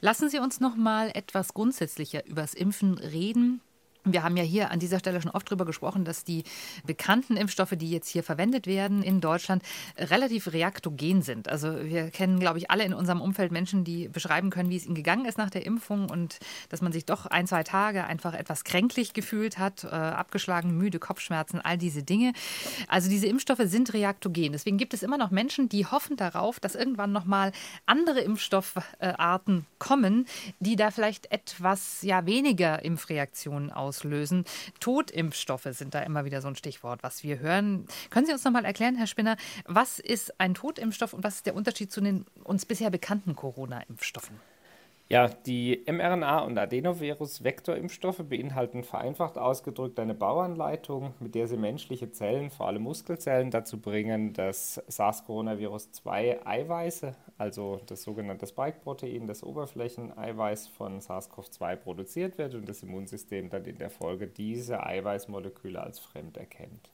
Lassen 0.00 0.28
Sie 0.28 0.38
uns 0.38 0.60
noch 0.60 0.76
mal 0.76 1.10
etwas 1.14 1.54
grundsätzlicher 1.54 2.24
über 2.26 2.42
das 2.42 2.54
Impfen 2.54 2.98
reden. 2.98 3.60
Wir 4.04 4.24
haben 4.24 4.36
ja 4.36 4.42
hier 4.42 4.72
an 4.72 4.80
dieser 4.80 4.98
Stelle 4.98 5.22
schon 5.22 5.30
oft 5.30 5.48
darüber 5.48 5.64
gesprochen, 5.64 6.04
dass 6.04 6.24
die 6.24 6.42
bekannten 6.84 7.36
Impfstoffe, 7.36 7.74
die 7.76 7.88
jetzt 7.88 8.08
hier 8.08 8.24
verwendet 8.24 8.66
werden 8.66 9.04
in 9.04 9.20
Deutschland, 9.20 9.62
relativ 9.96 10.52
reaktogen 10.52 11.22
sind. 11.22 11.48
Also 11.48 11.84
wir 11.84 12.10
kennen, 12.10 12.40
glaube 12.40 12.58
ich, 12.58 12.68
alle 12.68 12.82
in 12.82 12.94
unserem 12.94 13.20
Umfeld 13.20 13.52
Menschen, 13.52 13.84
die 13.84 14.08
beschreiben 14.08 14.50
können, 14.50 14.70
wie 14.70 14.76
es 14.76 14.86
ihnen 14.86 14.96
gegangen 14.96 15.24
ist 15.24 15.38
nach 15.38 15.50
der 15.50 15.64
Impfung 15.64 16.10
und 16.10 16.40
dass 16.68 16.82
man 16.82 16.90
sich 16.90 17.06
doch 17.06 17.26
ein, 17.26 17.46
zwei 17.46 17.62
Tage 17.62 18.04
einfach 18.04 18.34
etwas 18.34 18.64
kränklich 18.64 19.12
gefühlt 19.12 19.58
hat, 19.58 19.84
äh, 19.84 19.90
abgeschlagen, 19.90 20.76
müde, 20.76 20.98
Kopfschmerzen, 20.98 21.60
all 21.60 21.78
diese 21.78 22.02
Dinge. 22.02 22.32
Also 22.88 23.08
diese 23.08 23.28
Impfstoffe 23.28 23.62
sind 23.66 23.94
reaktogen. 23.94 24.50
Deswegen 24.50 24.78
gibt 24.78 24.94
es 24.94 25.04
immer 25.04 25.16
noch 25.16 25.30
Menschen, 25.30 25.68
die 25.68 25.86
hoffen 25.86 26.16
darauf, 26.16 26.58
dass 26.58 26.74
irgendwann 26.74 27.12
nochmal 27.12 27.52
andere 27.86 28.18
Impfstoffarten 28.20 29.64
kommen, 29.78 30.26
die 30.58 30.74
da 30.74 30.90
vielleicht 30.90 31.30
etwas 31.30 32.02
ja, 32.02 32.26
weniger 32.26 32.84
Impfreaktionen 32.84 33.70
aus 33.70 33.91
auslösen. 33.92 34.44
Totimpfstoffe 34.80 35.68
sind 35.70 35.94
da 35.94 36.00
immer 36.00 36.24
wieder 36.24 36.40
so 36.40 36.48
ein 36.48 36.56
Stichwort, 36.56 37.02
was 37.02 37.22
wir 37.22 37.40
hören. 37.40 37.86
Können 38.10 38.26
Sie 38.26 38.32
uns 38.32 38.44
noch 38.44 38.52
mal 38.52 38.64
erklären, 38.64 38.96
Herr 38.96 39.06
Spinner, 39.06 39.36
was 39.66 39.98
ist 39.98 40.40
ein 40.40 40.54
Totimpfstoff 40.54 41.12
und 41.12 41.22
was 41.22 41.36
ist 41.36 41.46
der 41.46 41.54
Unterschied 41.54 41.92
zu 41.92 42.00
den 42.00 42.24
uns 42.42 42.64
bisher 42.64 42.90
bekannten 42.90 43.36
Corona-Impfstoffen? 43.36 44.51
Ja, 45.08 45.28
die 45.28 45.84
mRNA- 45.86 46.46
und 46.46 46.56
Adenovirus-Vektorimpfstoffe 46.56 48.22
beinhalten 48.24 48.82
vereinfacht 48.82 49.36
ausgedrückt 49.36 49.98
eine 49.98 50.14
Bauanleitung, 50.14 51.12
mit 51.20 51.34
der 51.34 51.48
sie 51.48 51.58
menschliche 51.58 52.10
Zellen, 52.12 52.48
vor 52.48 52.66
allem 52.66 52.82
Muskelzellen, 52.82 53.50
dazu 53.50 53.78
bringen, 53.78 54.32
das 54.32 54.82
SARS-Coronavirus-2 54.88 56.46
Eiweiße, 56.46 57.14
also 57.36 57.80
das 57.84 58.04
sogenannte 58.04 58.46
Spike-Protein, 58.46 59.26
das 59.26 59.42
Oberflächeneiweiß 59.42 60.68
von 60.68 61.00
SARS-CoV-2 61.00 61.76
produziert 61.76 62.38
wird 62.38 62.54
und 62.54 62.66
das 62.66 62.82
Immunsystem 62.82 63.50
dann 63.50 63.66
in 63.66 63.76
der 63.76 63.90
Folge 63.90 64.28
diese 64.28 64.82
Eiweißmoleküle 64.86 65.78
als 65.78 65.98
fremd 65.98 66.38
erkennt. 66.38 66.90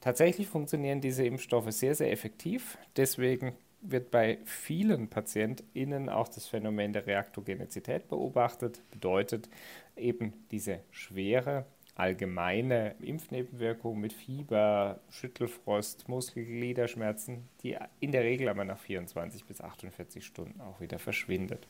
Tatsächlich 0.00 0.46
funktionieren 0.46 1.00
diese 1.00 1.24
Impfstoffe 1.24 1.72
sehr, 1.72 1.94
sehr 1.94 2.12
effektiv. 2.12 2.78
Deswegen 2.96 3.54
wird 3.80 4.10
bei 4.10 4.38
vielen 4.44 5.08
PatientInnen 5.08 6.08
auch 6.08 6.28
das 6.28 6.46
Phänomen 6.46 6.92
der 6.92 7.06
Reaktogenizität 7.06 8.08
beobachtet. 8.08 8.82
Bedeutet 8.90 9.48
eben 9.96 10.32
diese 10.50 10.80
schwere 10.90 11.66
allgemeine 11.94 12.94
Impfnebenwirkung 13.00 14.00
mit 14.00 14.12
Fieber, 14.12 15.00
Schüttelfrost, 15.10 16.08
Muskelgliederschmerzen, 16.08 17.48
die 17.62 17.76
in 18.00 18.12
der 18.12 18.24
Regel 18.24 18.48
aber 18.48 18.64
nach 18.64 18.78
24 18.78 19.44
bis 19.44 19.60
48 19.60 20.24
Stunden 20.24 20.60
auch 20.60 20.80
wieder 20.80 20.98
verschwindet. 20.98 21.66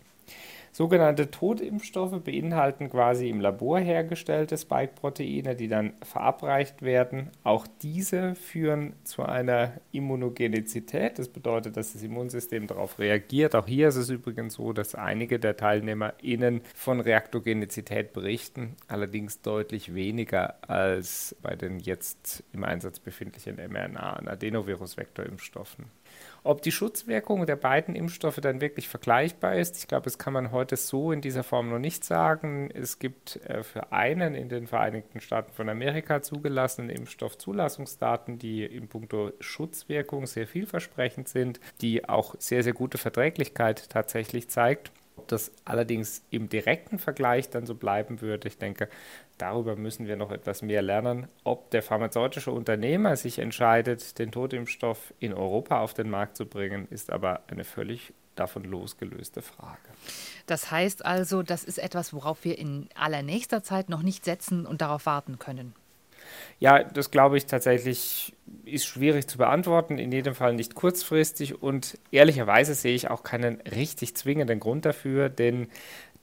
Sogenannte 0.73 1.33
Totimpfstoffe 1.33 2.23
beinhalten 2.23 2.91
quasi 2.91 3.29
im 3.29 3.41
Labor 3.41 3.81
hergestellte 3.81 4.57
Spike-Proteine, 4.57 5.57
die 5.57 5.67
dann 5.67 5.95
verabreicht 6.03 6.83
werden. 6.83 7.31
Auch 7.43 7.67
diese 7.83 8.37
führen 8.37 8.95
zu 9.03 9.25
einer 9.25 9.73
Immunogenizität. 9.91 11.19
Das 11.19 11.29
bedeutet, 11.29 11.77
dass 11.77 11.93
das 11.93 12.03
Immunsystem 12.05 12.69
darauf 12.69 13.01
reagiert. 13.01 13.57
Auch 13.57 13.67
hier 13.67 13.89
ist 13.89 13.97
es 13.97 14.11
übrigens 14.11 14.55
so, 14.55 14.73
dass 14.73 14.95
einige 14.95 15.41
der 15.41 15.57
TeilnehmerInnen 15.57 16.61
von 16.75 17.01
Reaktogenizität 17.01 18.13
berichten, 18.13 18.77
allerdings 18.87 19.43
deutlich 19.43 19.95
weniger 19.95 20.55
als 20.69 21.35
bei 21.43 21.57
den 21.57 21.81
jetzt 21.81 22.45
im 22.53 22.63
Einsatz 22.63 23.01
befindlichen 23.01 23.57
mRNA- 23.57 24.21
und 24.21 24.29
Adenovirus-Vektorimpfstoffen. 24.29 25.87
Ob 26.43 26.63
die 26.63 26.73
Schutzwirkung 26.73 27.45
der 27.47 27.57
beiden 27.57 27.95
Impfstoffe 27.95 28.41
dann 28.41 28.61
wirklich 28.61 28.89
vergleichbar 28.89 29.57
ist, 29.57 29.79
ich 29.79 29.89
glaube, 29.89 30.05
das 30.05 30.19
kann 30.19 30.33
man 30.33 30.53
heute 30.53 30.77
so 30.77 31.13
in 31.13 31.21
dieser 31.21 31.43
Form 31.43 31.69
noch 31.69 31.79
nicht 31.79 32.05
sagen. 32.05 32.71
Es 32.73 32.99
gibt 32.99 33.37
äh, 33.47 33.63
für 33.63 33.93
einen 33.93 34.35
in 34.35 34.49
den 34.49 34.67
Vereinigten 34.67 35.21
Staaten 35.21 35.53
von 35.53 35.69
Amerika 35.69 36.23
zugelassenen 36.23 36.91
Impfstoff 36.91 37.37
Zulassungsdaten, 37.37 38.39
die 38.39 38.65
in 38.65 38.89
puncto 38.89 39.33
Schutzwirkung 39.41 40.27
sehr 40.27 40.47
vielversprechend 40.47 41.29
sind, 41.29 41.61
die 41.81 42.09
auch 42.09 42.35
sehr, 42.39 42.63
sehr 42.63 42.73
gute 42.73 42.99
Verträglichkeit 42.99 43.91
tatsächlich 43.91 44.49
zeigt. 44.49 44.93
Ob 45.21 45.29
das 45.29 45.53
allerdings 45.67 46.23
im 46.31 46.49
direkten 46.49 46.99
Vergleich 46.99 47.51
dann 47.51 47.67
so 47.67 47.75
bleiben 47.75 48.23
würde, 48.23 48.49
ich 48.49 48.57
denke, 48.57 48.89
darüber 49.37 49.77
müssen 49.77 50.07
wir 50.07 50.17
noch 50.17 50.33
etwas 50.33 50.63
mehr 50.63 50.81
lernen. 50.81 51.29
Ob 51.45 51.71
der 51.73 51.83
pharmazeutische 51.83 52.51
Unternehmer 52.51 53.17
sich 53.17 53.39
entscheidet, 53.39 54.19
den 54.19 54.33
Totimpfstoff 54.33 55.13
in 55.19 55.35
Europa 55.35 55.83
auf 55.83 55.93
den 55.93 56.09
Markt 56.09 56.39
zu 56.39 56.47
bringen, 56.47 56.89
ist 56.89 57.13
aber 57.13 57.43
eine 57.49 57.65
völlig 57.65 58.15
davon 58.35 58.65
losgelöste 58.65 59.43
Frage. 59.43 59.77
Das 60.47 60.71
heißt 60.71 61.05
also, 61.05 61.43
das 61.43 61.65
ist 61.65 61.77
etwas, 61.77 62.15
worauf 62.15 62.43
wir 62.45 62.57
in 62.57 62.89
allernächster 62.95 63.63
Zeit 63.63 63.91
noch 63.91 64.01
nicht 64.01 64.25
setzen 64.25 64.65
und 64.65 64.81
darauf 64.81 65.05
warten 65.05 65.39
können. 65.39 65.75
Ja, 66.61 66.85
das 66.85 67.11
glaube 67.11 67.39
ich 67.39 67.47
tatsächlich 67.47 68.37
ist 68.67 68.85
schwierig 68.85 69.27
zu 69.27 69.39
beantworten, 69.39 69.97
in 69.97 70.13
jedem 70.13 70.35
Fall 70.35 70.53
nicht 70.53 70.75
kurzfristig 70.75 71.63
und 71.63 71.99
ehrlicherweise 72.13 72.75
sehe 72.75 72.95
ich 72.95 73.09
auch 73.09 73.23
keinen 73.23 73.63
richtig 73.63 74.15
zwingenden 74.15 74.61
Grund 74.61 74.85
dafür, 74.85 75.31
denn 75.31 75.69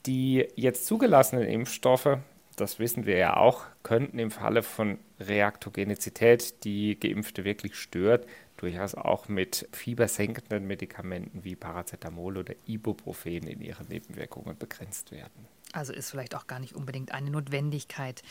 die 0.06 0.48
jetzt 0.56 0.86
zugelassenen 0.86 1.48
Impfstoffe, 1.48 2.20
das 2.56 2.78
wissen 2.78 3.08
wir 3.08 3.18
ja 3.18 3.36
auch, 3.36 3.66
könnten 3.82 4.20
im 4.20 4.30
Falle 4.30 4.62
von 4.62 5.00
Reaktogenizität, 5.20 6.64
die 6.64 7.00
Geimpfte 7.00 7.44
wirklich 7.44 7.76
stört, 7.76 8.28
durchaus 8.58 8.94
auch 8.94 9.28
mit 9.28 9.68
fiebersenkenden 9.72 10.68
Medikamenten 10.68 11.44
wie 11.46 11.56
Paracetamol 11.56 12.38
oder 12.38 12.54
Ibuprofen 12.68 13.48
in 13.48 13.62
ihren 13.62 13.88
Nebenwirkungen 13.88 14.56
begrenzt 14.56 15.12
werden. 15.12 15.48
Also 15.74 15.92
ist 15.92 16.10
vielleicht 16.10 16.34
auch 16.34 16.48
gar 16.48 16.60
nicht 16.60 16.76
unbedingt 16.76 17.12
eine 17.12 17.30
Notwendigkeit 17.30 18.24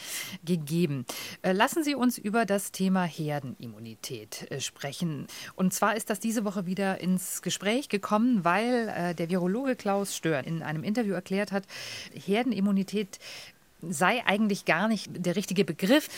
gegeben. 0.44 1.04
Äh, 1.42 1.52
lassen 1.52 1.84
Sie 1.84 1.94
uns 1.94 2.16
über 2.16 2.46
das 2.46 2.72
Thema 2.72 3.04
Herdenimmunität 3.04 4.50
äh, 4.50 4.60
sprechen. 4.60 5.26
Und 5.54 5.74
zwar 5.74 5.96
ist 5.96 6.08
das 6.08 6.18
diese 6.18 6.44
Woche 6.44 6.64
wieder 6.64 7.00
ins 7.00 7.42
Gespräch 7.42 7.88
gekommen, 7.90 8.44
weil 8.44 8.88
äh, 8.88 9.14
der 9.14 9.28
Virologe 9.28 9.76
Klaus 9.76 10.16
Stör 10.16 10.44
in 10.44 10.62
einem 10.62 10.82
Interview 10.82 11.12
erklärt 11.12 11.52
hat, 11.52 11.64
Herdenimmunität 12.14 13.18
sei 13.88 14.24
eigentlich 14.26 14.64
gar 14.64 14.88
nicht 14.88 15.10
der 15.12 15.36
richtige 15.36 15.64
Begriff, 15.64 16.08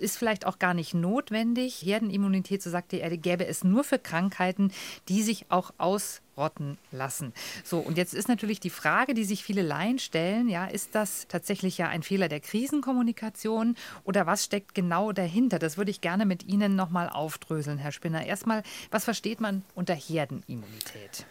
ist 0.00 0.18
vielleicht 0.18 0.46
auch 0.46 0.58
gar 0.58 0.74
nicht 0.74 0.94
notwendig. 0.94 1.82
Herdenimmunität, 1.82 2.62
so 2.62 2.70
sagte 2.70 2.96
er, 2.98 3.16
gäbe 3.16 3.46
es 3.46 3.64
nur 3.64 3.84
für 3.84 3.98
Krankheiten, 3.98 4.72
die 5.08 5.22
sich 5.22 5.46
auch 5.50 5.72
ausrotten 5.78 6.78
lassen. 6.90 7.32
So, 7.62 7.78
und 7.78 7.96
jetzt 7.96 8.14
ist 8.14 8.28
natürlich 8.28 8.60
die 8.60 8.70
Frage, 8.70 9.14
die 9.14 9.24
sich 9.24 9.44
viele 9.44 9.62
Laien 9.62 9.98
stellen, 9.98 10.48
ja, 10.48 10.66
ist 10.66 10.94
das 10.94 11.26
tatsächlich 11.28 11.78
ja 11.78 11.88
ein 11.88 12.02
Fehler 12.02 12.28
der 12.28 12.40
Krisenkommunikation 12.40 13.76
oder 14.04 14.26
was 14.26 14.44
steckt 14.44 14.74
genau 14.74 15.12
dahinter? 15.12 15.58
Das 15.58 15.76
würde 15.76 15.90
ich 15.90 16.00
gerne 16.00 16.26
mit 16.26 16.44
Ihnen 16.44 16.76
nochmal 16.76 17.08
aufdröseln, 17.08 17.78
Herr 17.78 17.92
Spinner. 17.92 18.24
Erstmal, 18.24 18.62
was 18.90 19.04
versteht 19.04 19.40
man 19.40 19.64
unter 19.74 19.94
Herdenimmunität? 19.94 21.26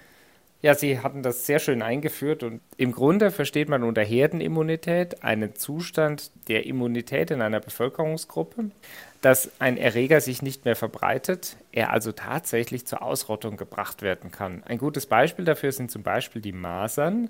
Ja, 0.63 0.75
Sie 0.75 1.01
hatten 1.01 1.24
das 1.24 1.46
sehr 1.46 1.60
schön 1.60 1.82
eingeführt 1.82 2.41
und 2.41 2.62
im 2.77 2.93
Grunde 2.93 3.32
versteht 3.32 3.67
man 3.67 3.84
unter 3.84 4.01
Herdenimmunität 4.01 5.22
einen 5.22 5.55
Zustand 5.55 6.32
der 6.48 6.65
Immunität 6.65 7.32
in 7.32 7.41
einer 7.41 7.60
Bevölkerungsgruppe, 7.60 8.72
dass 9.20 9.51
ein 9.60 9.75
Erreger 9.75 10.22
sich 10.22 10.41
nicht 10.41 10.63
mehr 10.63 10.77
verbreitet, 10.77 11.58
er 11.74 11.91
also 11.91 12.13
tatsächlich 12.13 12.88
zur 12.88 13.01
Ausrottung 13.01 13.58
gebracht 13.58 14.01
werden 14.01 14.32
kann. 14.32 14.63
Ein 14.63 14.77
gutes 14.77 15.05
Beispiel 15.05 15.43
dafür 15.43 15.74
sind 15.74 15.91
zum 15.91 16.01
Beispiel 16.01 16.41
die 16.41 16.53
Masern, 16.53 17.29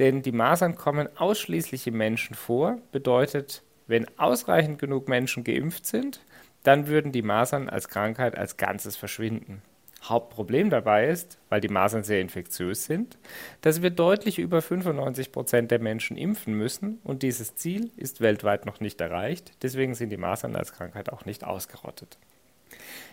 denn 0.00 0.22
die 0.22 0.32
Masern 0.32 0.74
kommen 0.74 1.08
ausschließlich 1.16 1.86
im 1.86 1.96
Menschen 1.96 2.34
vor, 2.34 2.78
bedeutet, 2.90 3.62
wenn 3.86 4.08
ausreichend 4.18 4.80
genug 4.80 5.06
Menschen 5.06 5.44
geimpft 5.44 5.86
sind, 5.86 6.20
dann 6.64 6.88
würden 6.88 7.12
die 7.12 7.22
Masern 7.22 7.68
als 7.68 7.86
Krankheit 7.88 8.36
als 8.36 8.56
Ganzes 8.56 8.96
verschwinden. 8.96 9.62
Hauptproblem 10.02 10.70
dabei 10.70 11.08
ist, 11.08 11.38
weil 11.48 11.60
die 11.60 11.68
Masern 11.68 12.02
sehr 12.02 12.20
infektiös 12.20 12.84
sind, 12.84 13.18
dass 13.60 13.82
wir 13.82 13.90
deutlich 13.90 14.38
über 14.38 14.60
95 14.60 15.32
Prozent 15.32 15.70
der 15.70 15.78
Menschen 15.78 16.16
impfen 16.16 16.54
müssen 16.54 16.98
und 17.04 17.22
dieses 17.22 17.54
Ziel 17.54 17.90
ist 17.96 18.20
weltweit 18.20 18.66
noch 18.66 18.80
nicht 18.80 19.00
erreicht. 19.00 19.52
Deswegen 19.62 19.94
sind 19.94 20.10
die 20.10 20.16
Masern 20.16 20.56
als 20.56 20.72
Krankheit 20.72 21.12
auch 21.12 21.24
nicht 21.24 21.44
ausgerottet. 21.44 22.18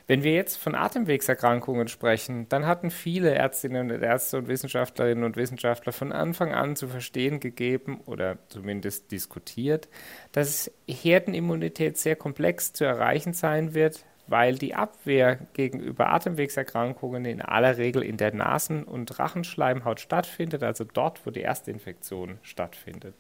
Wenn 0.08 0.24
wir 0.24 0.34
jetzt 0.34 0.58
von 0.58 0.74
Atemwegserkrankungen 0.74 1.88
sprechen, 1.88 2.48
dann 2.50 2.66
hatten 2.66 2.90
viele 2.90 3.32
Ärztinnen 3.32 3.92
und 3.92 4.02
Ärzte 4.02 4.38
und 4.40 4.48
Wissenschaftlerinnen 4.48 5.24
und 5.24 5.38
Wissenschaftler 5.38 5.92
von 5.92 6.12
Anfang 6.12 6.52
an 6.52 6.76
zu 6.76 6.88
verstehen 6.88 7.40
gegeben 7.40 8.02
oder 8.08 8.40
zumindest 8.48 9.12
diskutiert, 9.12 9.88
dass 10.32 10.72
Herdenimmunität 10.88 11.98
sehr 11.98 12.16
komplex 12.16 12.74
zu 12.74 12.86
erreichen 12.86 13.34
sein 13.34 13.76
wird, 13.76 14.04
weil 14.30 14.56
die 14.56 14.76
Abwehr 14.76 15.40
gegenüber 15.54 16.10
Atemwegserkrankungen 16.10 17.26
in 17.26 17.42
aller 17.42 17.78
Regel 17.78 18.04
in 18.04 18.18
der 18.18 18.34
Nasen- 18.34 18.84
und 18.84 19.20
Rachenschleimhaut 19.20 20.00
stattfindet, 20.00 20.64
also 20.64 20.84
dort, 20.84 21.26
wo 21.26 21.32
die 21.32 21.42
erste 21.42 21.72
Infektion 21.72 22.40
stattfindet. 22.44 23.16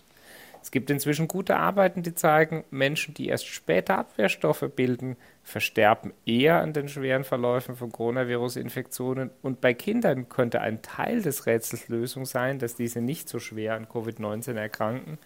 Es 0.61 0.71
gibt 0.71 0.89
inzwischen 0.89 1.27
gute 1.27 1.55
Arbeiten, 1.55 2.03
die 2.03 2.15
zeigen, 2.15 2.65
Menschen, 2.69 3.13
die 3.13 3.27
erst 3.27 3.47
später 3.47 3.97
Abwehrstoffe 3.97 4.69
bilden, 4.75 5.15
versterben 5.41 6.13
eher 6.25 6.59
an 6.59 6.73
den 6.73 6.89
schweren 6.89 7.23
Verläufen 7.23 7.75
von 7.75 7.91
Coronavirus-Infektionen. 7.91 9.29
Und 9.41 9.61
bei 9.61 9.73
Kindern 9.73 10.27
könnte 10.27 10.61
ein 10.61 10.81
Teil 10.81 11.21
des 11.21 11.45
Rätsels 11.45 11.87
Lösung 11.87 12.25
sein, 12.25 12.59
dass 12.59 12.75
diese 12.75 13.01
nicht 13.01 13.29
so 13.29 13.39
schwer 13.39 13.75
an 13.75 13.87
Covid-19 13.87 14.55
erkranken, 14.55 15.17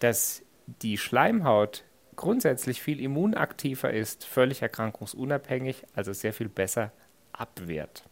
dass 0.00 0.42
die 0.82 0.98
Schleimhaut 0.98 1.84
grundsätzlich 2.16 2.82
viel 2.82 3.00
immunaktiver 3.00 3.92
ist, 3.92 4.24
völlig 4.24 4.62
erkrankungsunabhängig, 4.62 5.84
also 5.94 6.12
sehr 6.12 6.32
viel 6.32 6.48
besser 6.48 6.92
abwehrt. 7.32 8.04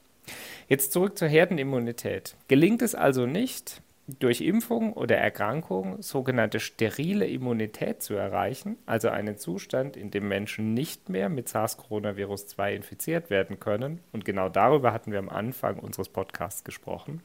Jetzt 0.69 0.93
zurück 0.93 1.19
zur 1.19 1.29
Herdenimmunität. 1.29 2.37
Gelingt 2.49 2.83
es 2.83 2.95
also 2.95 3.27
nicht, 3.27 3.83
durch 4.19 4.41
Impfung 4.41 4.93
oder 4.93 5.17
Erkrankung 5.17 6.03
sogenannte 6.03 6.61
sterile 6.61 7.27
Immunität 7.27 8.03
zu 8.03 8.15
erreichen, 8.15 8.77
also 8.85 9.09
einen 9.09 9.39
Zustand, 9.39 9.97
in 9.97 10.11
dem 10.11 10.29
Menschen 10.29 10.75
nicht 10.75 11.09
mehr 11.09 11.29
mit 11.29 11.49
SARS-CoV-2 11.49 12.75
infiziert 12.75 13.31
werden 13.31 13.61
können, 13.61 14.01
und 14.13 14.25
genau 14.25 14.49
darüber 14.49 14.93
hatten 14.93 15.13
wir 15.13 15.19
am 15.19 15.29
Anfang 15.29 15.79
unseres 15.79 16.09
Podcasts 16.09 16.65
gesprochen, 16.65 17.23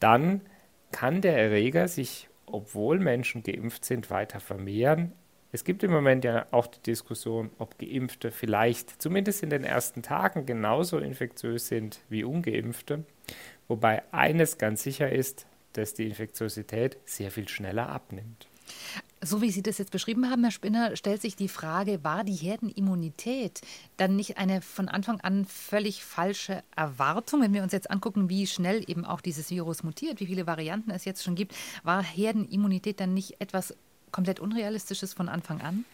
dann 0.00 0.40
kann 0.90 1.20
der 1.20 1.36
Erreger 1.36 1.88
sich, 1.88 2.28
obwohl 2.46 2.98
Menschen 2.98 3.42
geimpft 3.42 3.84
sind, 3.84 4.10
weiter 4.10 4.40
vermehren. 4.40 5.12
Es 5.54 5.62
gibt 5.62 5.84
im 5.84 5.92
Moment 5.92 6.24
ja 6.24 6.46
auch 6.50 6.66
die 6.66 6.80
Diskussion, 6.80 7.48
ob 7.58 7.78
Geimpfte 7.78 8.32
vielleicht 8.32 9.00
zumindest 9.00 9.44
in 9.44 9.50
den 9.50 9.62
ersten 9.62 10.02
Tagen 10.02 10.46
genauso 10.46 10.98
infektiös 10.98 11.68
sind 11.68 12.00
wie 12.08 12.24
ungeimpfte, 12.24 13.04
wobei 13.68 14.02
eines 14.12 14.58
ganz 14.58 14.82
sicher 14.82 15.12
ist, 15.12 15.46
dass 15.74 15.94
die 15.94 16.08
Infektiosität 16.08 16.96
sehr 17.04 17.30
viel 17.30 17.46
schneller 17.46 17.88
abnimmt. 17.88 18.48
So 19.22 19.42
wie 19.42 19.50
Sie 19.52 19.62
das 19.62 19.78
jetzt 19.78 19.92
beschrieben 19.92 20.28
haben, 20.28 20.42
Herr 20.42 20.50
Spinner, 20.50 20.96
stellt 20.96 21.22
sich 21.22 21.36
die 21.36 21.48
Frage, 21.48 22.02
war 22.02 22.24
die 22.24 22.34
Herdenimmunität 22.34 23.60
dann 23.96 24.16
nicht 24.16 24.38
eine 24.38 24.60
von 24.60 24.88
Anfang 24.88 25.20
an 25.20 25.44
völlig 25.44 26.02
falsche 26.02 26.64
Erwartung? 26.74 27.40
Wenn 27.40 27.54
wir 27.54 27.62
uns 27.62 27.72
jetzt 27.72 27.92
angucken, 27.92 28.28
wie 28.28 28.48
schnell 28.48 28.82
eben 28.90 29.04
auch 29.04 29.20
dieses 29.20 29.50
Virus 29.50 29.84
mutiert, 29.84 30.18
wie 30.18 30.26
viele 30.26 30.48
Varianten 30.48 30.90
es 30.90 31.04
jetzt 31.04 31.22
schon 31.22 31.36
gibt, 31.36 31.54
war 31.84 32.02
Herdenimmunität 32.02 32.98
dann 32.98 33.14
nicht 33.14 33.40
etwas 33.40 33.74
komplett 34.14 34.40
Unrealistisches 34.40 35.12
von 35.12 35.28
Anfang 35.28 35.60
an? 35.60 35.84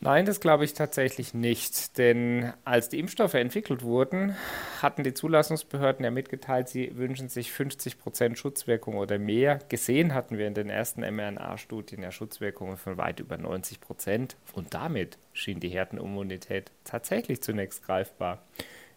Nein, 0.00 0.26
das 0.26 0.38
glaube 0.38 0.64
ich 0.64 0.74
tatsächlich 0.74 1.34
nicht. 1.34 1.98
Denn 1.98 2.52
als 2.64 2.88
die 2.88 3.00
Impfstoffe 3.00 3.34
entwickelt 3.34 3.82
wurden, 3.82 4.36
hatten 4.80 5.02
die 5.02 5.12
Zulassungsbehörden 5.12 6.04
ja 6.04 6.12
mitgeteilt, 6.12 6.68
sie 6.68 6.96
wünschen 6.96 7.28
sich 7.28 7.50
50 7.50 7.98
Prozent 7.98 8.38
Schutzwirkung 8.38 8.94
oder 8.96 9.18
mehr. 9.18 9.58
Gesehen 9.68 10.14
hatten 10.14 10.38
wir 10.38 10.46
in 10.46 10.54
den 10.54 10.70
ersten 10.70 11.00
mRNA-Studien 11.00 12.02
ja 12.02 12.12
Schutzwirkungen 12.12 12.76
von 12.76 12.96
weit 12.96 13.18
über 13.18 13.36
90 13.36 13.80
Prozent. 13.80 14.36
Und 14.52 14.72
damit 14.72 15.18
schien 15.32 15.58
die 15.58 15.70
Herdenimmunität 15.70 16.70
tatsächlich 16.84 17.42
zunächst 17.42 17.84
greifbar. 17.84 18.40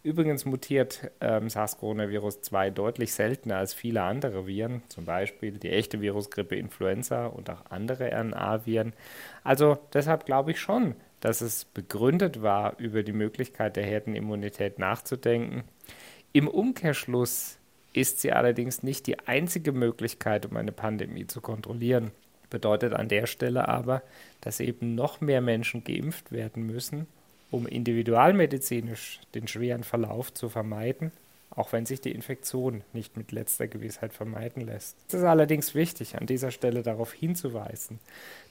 Übrigens 0.04 0.44
mutiert 0.44 1.12
ähm, 1.20 1.46
SARS-CoV-2 1.46 2.70
deutlich 2.70 3.12
seltener 3.12 3.58
als 3.58 3.72
viele 3.72 4.02
andere 4.02 4.48
Viren, 4.48 4.82
zum 4.88 5.04
Beispiel 5.04 5.58
die 5.58 5.70
echte 5.70 6.00
Virusgrippe 6.00 6.56
Influenza 6.56 7.26
und 7.26 7.48
auch 7.48 7.66
andere 7.70 8.10
RNA-Viren. 8.10 8.94
Also 9.44 9.78
deshalb 9.92 10.26
glaube 10.26 10.50
ich 10.50 10.60
schon, 10.60 10.96
dass 11.20 11.40
es 11.40 11.66
begründet 11.66 12.42
war, 12.42 12.80
über 12.80 13.04
die 13.04 13.12
Möglichkeit 13.12 13.76
der 13.76 13.84
Herdenimmunität 13.84 14.80
nachzudenken. 14.80 15.62
Im 16.32 16.48
Umkehrschluss 16.48 17.58
ist 17.92 18.20
sie 18.20 18.32
allerdings 18.32 18.82
nicht 18.82 19.06
die 19.06 19.20
einzige 19.20 19.70
Möglichkeit, 19.70 20.46
um 20.46 20.56
eine 20.56 20.72
Pandemie 20.72 21.28
zu 21.28 21.40
kontrollieren. 21.40 22.10
Bedeutet 22.50 22.92
an 22.92 23.08
der 23.08 23.26
Stelle 23.26 23.68
aber, 23.68 24.02
dass 24.40 24.58
eben 24.58 24.96
noch 24.96 25.20
mehr 25.20 25.40
Menschen 25.40 25.84
geimpft 25.84 26.32
werden 26.32 26.66
müssen 26.66 27.06
um 27.52 27.66
individualmedizinisch 27.66 29.20
den 29.34 29.46
schweren 29.46 29.84
Verlauf 29.84 30.32
zu 30.32 30.48
vermeiden, 30.48 31.12
auch 31.50 31.72
wenn 31.72 31.84
sich 31.84 32.00
die 32.00 32.10
Infektion 32.10 32.82
nicht 32.94 33.18
mit 33.18 33.30
letzter 33.30 33.68
Gewissheit 33.68 34.14
vermeiden 34.14 34.62
lässt. 34.62 34.96
Es 35.08 35.14
ist 35.14 35.24
allerdings 35.24 35.74
wichtig, 35.74 36.16
an 36.16 36.26
dieser 36.26 36.50
Stelle 36.50 36.82
darauf 36.82 37.12
hinzuweisen, 37.12 38.00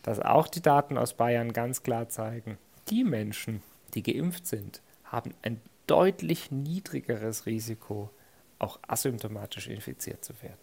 dass 0.03 0.19
auch 0.19 0.47
die 0.47 0.61
Daten 0.61 0.99
aus 0.99 1.15
Bayern 1.15 1.51
ganz 1.51 1.81
klar 1.81 2.09
zeigen, 2.09 2.59
die 2.89 3.03
Menschen, 3.03 3.63
die 3.95 4.03
geimpft 4.03 4.45
sind, 4.45 4.81
haben 5.03 5.33
ein 5.41 5.59
deutlich 5.87 6.51
niedrigeres 6.51 7.47
Risiko, 7.47 8.11
auch 8.59 8.79
asymptomatisch 8.87 9.67
infiziert 9.67 10.23
zu 10.23 10.33
werden. 10.43 10.60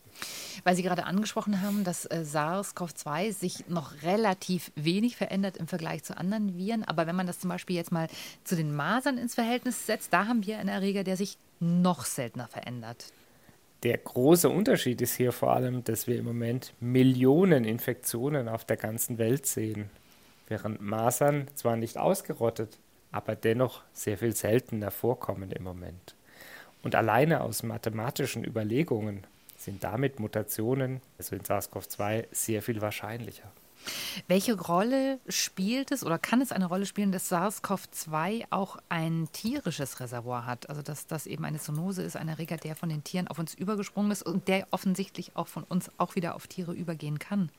Weil 0.65 0.77
Sie 0.77 0.83
gerade 0.83 1.05
angesprochen 1.05 1.63
haben, 1.63 1.85
dass 1.85 2.05
äh, 2.07 2.25
SARS-CoV-2 2.25 3.33
sich 3.33 3.69
noch 3.69 4.03
relativ 4.03 4.73
wenig 4.75 5.17
verändert 5.17 5.57
im 5.57 5.67
Vergleich 5.67 6.05
zu 6.05 6.17
anderen 6.17 6.57
Viren. 6.57 6.85
Aber 6.85 7.07
wenn 7.07 7.17
man 7.17 7.27
das 7.27 7.41
zum 7.41 7.51
Beispiel 7.51 7.77
jetzt 7.77 7.93
mal 7.93 8.09
zu 8.45 8.57
den 8.57 8.75
Masern 8.75 9.19
ins 9.19 9.35
Verhältnis 9.35 9.87
setzt, 9.87 10.13
da 10.13 10.27
haben 10.27 10.45
wir 10.45 10.59
einen 10.59 10.69
Erreger, 10.69 11.05
der 11.05 11.17
sich 11.17 11.39
noch 11.61 12.05
seltener 12.05 12.49
verändert. 12.49 13.13
Der 13.85 13.97
große 13.97 14.49
Unterschied 14.49 15.01
ist 15.01 15.15
hier 15.15 15.31
vor 15.31 15.53
allem, 15.53 15.85
dass 15.85 16.09
wir 16.09 16.19
im 16.19 16.25
Moment 16.25 16.75
Millionen 16.81 17.65
Infektionen 17.65 18.49
auf 18.49 18.65
der 18.65 18.77
ganzen 18.77 19.19
Welt 19.19 19.47
sehen, 19.47 19.91
während 20.49 20.81
Masern 20.81 21.47
zwar 21.55 21.77
nicht 21.77 21.97
ausgerottet, 21.97 22.79
aber 23.13 23.37
dennoch 23.37 23.83
sehr 23.93 24.19
viel 24.19 24.35
seltener 24.35 24.91
vorkommen 24.91 25.53
im 25.53 25.63
Moment. 25.63 26.17
Und 26.83 26.97
alleine 26.97 27.41
aus 27.41 27.63
mathematischen 27.63 28.45
Überlegungen 28.45 29.27
sind 29.59 29.85
damit 29.85 30.21
Mutationen, 30.21 31.01
also 31.19 31.37
in 31.37 31.43
SARS-CoV-2, 31.43 32.27
sehr 32.31 32.63
viel 32.63 32.81
wahrscheinlicher. 32.81 33.53
Welche 34.27 34.59
Rolle 34.59 35.21
spielt 35.29 35.93
es 35.93 36.05
oder 36.05 36.19
kann 36.19 36.41
es 36.41 36.53
eine 36.53 36.67
Rolle 36.67 36.87
spielen, 36.87 37.13
dass 37.13 37.31
SARS-CoV-2 37.31 38.47
auch 38.51 38.79
ein 38.89 39.29
tierisches 39.33 40.01
Reservoir 40.01 40.47
hat? 40.47 40.69
Also 40.69 40.83
dass 40.83 41.07
das 41.07 41.27
eben 41.27 41.45
eine 41.45 41.59
Zoonose 41.59 42.03
ist, 42.03 42.17
ein 42.17 42.29
Erreger, 42.29 42.57
der 42.57 42.77
von 42.77 42.89
den 42.89 43.05
Tieren 43.05 43.29
auf 43.29 43.39
uns 43.39 43.55
übergesprungen 43.55 44.11
ist 44.11 44.23
und 44.23 44.49
der 44.49 44.67
offensichtlich 44.71 45.37
auch 45.37 45.49
von 45.49 45.65
uns 45.65 45.91
auch 45.99 46.17
wieder 46.17 46.35
auf 46.35 46.47
Tiere 46.47 46.73
übergehen 46.73 47.19
kann. 47.19 47.51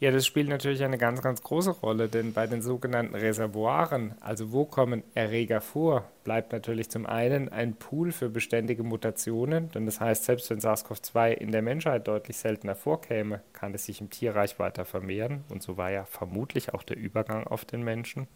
Ja, 0.00 0.10
das 0.10 0.26
spielt 0.26 0.48
natürlich 0.48 0.82
eine 0.84 0.98
ganz, 0.98 1.22
ganz 1.22 1.42
große 1.42 1.70
Rolle, 1.70 2.08
denn 2.08 2.32
bei 2.32 2.46
den 2.46 2.62
sogenannten 2.62 3.14
Reservoiren, 3.14 4.14
also 4.20 4.52
wo 4.52 4.64
kommen 4.64 5.02
Erreger 5.14 5.60
vor, 5.60 6.04
bleibt 6.24 6.52
natürlich 6.52 6.90
zum 6.90 7.06
einen 7.06 7.48
ein 7.48 7.74
Pool 7.74 8.12
für 8.12 8.28
beständige 8.28 8.82
Mutationen, 8.82 9.70
denn 9.72 9.86
das 9.86 10.00
heißt, 10.00 10.24
selbst 10.24 10.50
wenn 10.50 10.60
SARS-CoV-2 10.60 11.32
in 11.32 11.52
der 11.52 11.62
Menschheit 11.62 12.08
deutlich 12.08 12.36
seltener 12.36 12.74
vorkäme, 12.74 13.42
kann 13.52 13.74
es 13.74 13.86
sich 13.86 14.00
im 14.00 14.10
Tierreich 14.10 14.58
weiter 14.58 14.84
vermehren 14.84 15.44
und 15.48 15.62
so 15.62 15.76
war 15.76 15.90
ja 15.90 16.04
vermutlich 16.04 16.74
auch 16.74 16.82
der 16.82 16.96
Übergang 16.96 17.46
auf 17.46 17.64
den 17.64 17.82
Menschen. 17.82 18.26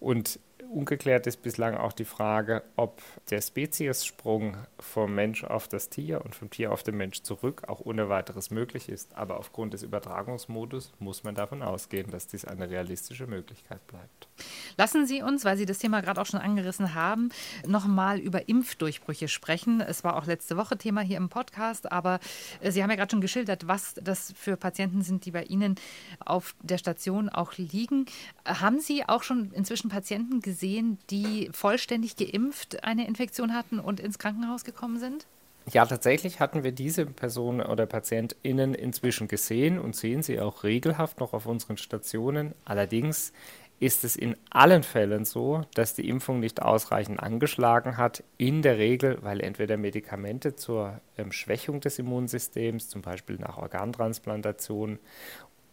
Und 0.00 0.38
Ungeklärt 0.70 1.26
ist 1.26 1.42
bislang 1.42 1.76
auch 1.76 1.92
die 1.92 2.04
Frage, 2.04 2.62
ob 2.76 3.02
der 3.30 3.40
Speziessprung 3.40 4.56
vom 4.78 5.14
Mensch 5.14 5.44
auf 5.44 5.68
das 5.68 5.88
Tier 5.88 6.24
und 6.24 6.34
vom 6.34 6.50
Tier 6.50 6.72
auf 6.72 6.82
den 6.82 6.96
Mensch 6.96 7.22
zurück 7.22 7.62
auch 7.68 7.80
ohne 7.80 8.08
weiteres 8.08 8.50
möglich 8.50 8.88
ist. 8.88 9.16
Aber 9.16 9.38
aufgrund 9.38 9.74
des 9.74 9.82
Übertragungsmodus 9.82 10.92
muss 10.98 11.24
man 11.24 11.34
davon 11.34 11.62
ausgehen, 11.62 12.10
dass 12.10 12.26
dies 12.26 12.44
eine 12.44 12.68
realistische 12.68 13.26
Möglichkeit 13.26 13.86
bleibt. 13.86 14.28
Lassen 14.76 15.06
Sie 15.06 15.22
uns, 15.22 15.44
weil 15.44 15.56
Sie 15.56 15.66
das 15.66 15.78
Thema 15.78 16.00
gerade 16.00 16.20
auch 16.20 16.26
schon 16.26 16.40
angerissen 16.40 16.94
haben, 16.94 17.30
nochmal 17.66 18.18
über 18.18 18.48
Impfdurchbrüche 18.48 19.28
sprechen. 19.28 19.80
Es 19.80 20.02
war 20.04 20.16
auch 20.16 20.26
letzte 20.26 20.56
Woche 20.56 20.76
Thema 20.76 21.00
hier 21.00 21.16
im 21.16 21.28
Podcast, 21.28 21.90
aber 21.92 22.18
äh, 22.60 22.70
Sie 22.70 22.82
haben 22.82 22.90
ja 22.90 22.96
gerade 22.96 23.10
schon 23.10 23.20
geschildert, 23.20 23.68
was 23.68 23.94
das 23.94 24.32
für 24.36 24.56
Patienten 24.56 25.02
sind, 25.02 25.24
die 25.24 25.30
bei 25.30 25.44
Ihnen 25.44 25.76
auf 26.18 26.54
der 26.62 26.78
Station 26.78 27.28
auch 27.28 27.56
liegen. 27.56 28.06
Haben 28.44 28.80
Sie 28.80 29.08
auch 29.08 29.22
schon 29.22 29.52
inzwischen 29.52 29.88
Patienten 29.88 30.40
gesehen, 30.40 30.63
gesehen, 30.64 30.98
die 31.10 31.50
vollständig 31.52 32.16
geimpft 32.16 32.84
eine 32.84 33.06
Infektion 33.06 33.54
hatten 33.54 33.78
und 33.78 34.00
ins 34.00 34.18
Krankenhaus 34.18 34.64
gekommen 34.64 34.98
sind? 34.98 35.26
Ja, 35.70 35.84
tatsächlich 35.84 36.40
hatten 36.40 36.62
wir 36.62 36.72
diese 36.72 37.06
Personen 37.06 37.60
oder 37.60 37.86
PatientInnen 37.86 38.74
inzwischen 38.74 39.28
gesehen 39.28 39.78
und 39.78 39.94
sehen 39.94 40.22
sie 40.22 40.40
auch 40.40 40.64
regelhaft 40.64 41.20
noch 41.20 41.32
auf 41.34 41.46
unseren 41.46 41.76
Stationen. 41.76 42.54
Allerdings 42.64 43.32
ist 43.80 44.04
es 44.04 44.16
in 44.16 44.36
allen 44.50 44.82
Fällen 44.82 45.24
so, 45.24 45.62
dass 45.74 45.94
die 45.94 46.08
Impfung 46.08 46.40
nicht 46.40 46.62
ausreichend 46.62 47.20
angeschlagen 47.20 47.98
hat. 47.98 48.22
In 48.38 48.62
der 48.62 48.78
Regel, 48.78 49.18
weil 49.22 49.40
entweder 49.40 49.76
Medikamente 49.76 50.54
zur 50.54 51.00
ähm, 51.18 51.32
Schwächung 51.32 51.80
des 51.80 51.98
Immunsystems, 51.98 52.88
zum 52.88 53.02
Beispiel 53.02 53.36
nach 53.36 53.58
Organtransplantation 53.58 54.98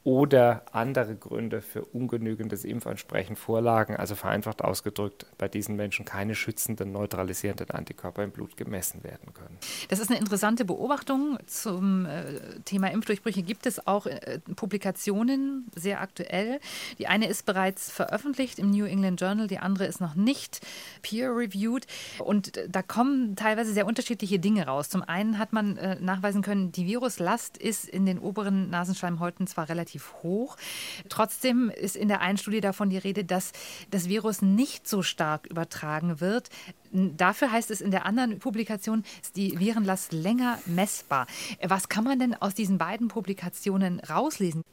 oder 0.03 0.63
andere 0.71 1.15
Gründe 1.15 1.61
für 1.61 1.85
ungenügendes 1.85 2.65
Impfansprechen 2.65 3.35
vorlagen, 3.35 3.95
also 3.95 4.15
vereinfacht 4.15 4.63
ausgedrückt, 4.63 5.27
bei 5.37 5.47
diesen 5.47 5.75
Menschen 5.75 6.05
keine 6.05 6.33
schützenden, 6.33 6.91
neutralisierenden 6.91 7.69
Antikörper 7.69 8.23
im 8.23 8.31
Blut 8.31 8.57
gemessen 8.57 9.03
werden 9.03 9.33
können. 9.33 9.57
Das 9.89 9.99
ist 9.99 10.09
eine 10.09 10.19
interessante 10.19 10.65
Beobachtung. 10.65 11.37
Zum 11.45 12.07
äh, 12.07 12.23
Thema 12.65 12.91
Impfdurchbrüche 12.91 13.43
gibt 13.43 13.67
es 13.67 13.85
auch 13.85 14.07
äh, 14.07 14.39
Publikationen, 14.55 15.67
sehr 15.75 16.01
aktuell. 16.01 16.59
Die 16.97 17.05
eine 17.05 17.27
ist 17.27 17.45
bereits 17.45 17.91
veröffentlicht 17.91 18.57
im 18.57 18.71
New 18.71 18.85
England 18.85 19.21
Journal, 19.21 19.45
die 19.45 19.59
andere 19.59 19.85
ist 19.85 20.01
noch 20.01 20.15
nicht 20.15 20.61
peer-reviewed. 21.03 21.85
Und 22.17 22.57
äh, 22.57 22.67
da 22.67 22.81
kommen 22.81 23.35
teilweise 23.35 23.71
sehr 23.71 23.85
unterschiedliche 23.85 24.39
Dinge 24.39 24.65
raus. 24.65 24.89
Zum 24.89 25.03
einen 25.03 25.37
hat 25.37 25.53
man 25.53 25.79
nachweisen 25.99 26.41
können, 26.41 26.71
die 26.71 26.85
Viruslast 26.85 27.57
ist 27.57 27.87
in 27.87 28.05
den 28.05 28.19
oberen 28.19 28.69
Nasenschleimhäuten 28.69 29.47
zwar 29.47 29.69
relativ 29.69 29.90
relativ 29.91 30.13
hoch. 30.23 30.57
Trotzdem 31.09 31.69
ist 31.69 31.95
in 31.95 32.07
der 32.07 32.21
einen 32.21 32.37
Studie 32.37 32.61
davon 32.61 32.89
die 32.89 32.97
Rede, 32.97 33.23
dass 33.23 33.51
das 33.89 34.07
Virus 34.07 34.41
nicht 34.41 34.87
so 34.87 35.03
stark 35.03 35.47
übertragen 35.47 36.21
wird. 36.21 36.49
Dafür 36.91 37.51
heißt 37.51 37.71
es 37.71 37.81
in 37.81 37.91
der 37.91 38.05
anderen 38.05 38.39
Publikation, 38.39 39.03
ist 39.21 39.35
die 39.35 39.59
Virenlast 39.59 40.13
länger 40.13 40.59
messbar. 40.65 41.27
Was 41.61 41.89
kann 41.89 42.03
man 42.03 42.19
denn 42.19 42.33
aus 42.35 42.53
diesen 42.53 42.77
beiden 42.77 43.07
Publikationen 43.07 43.99
rauslesen? 43.99 44.63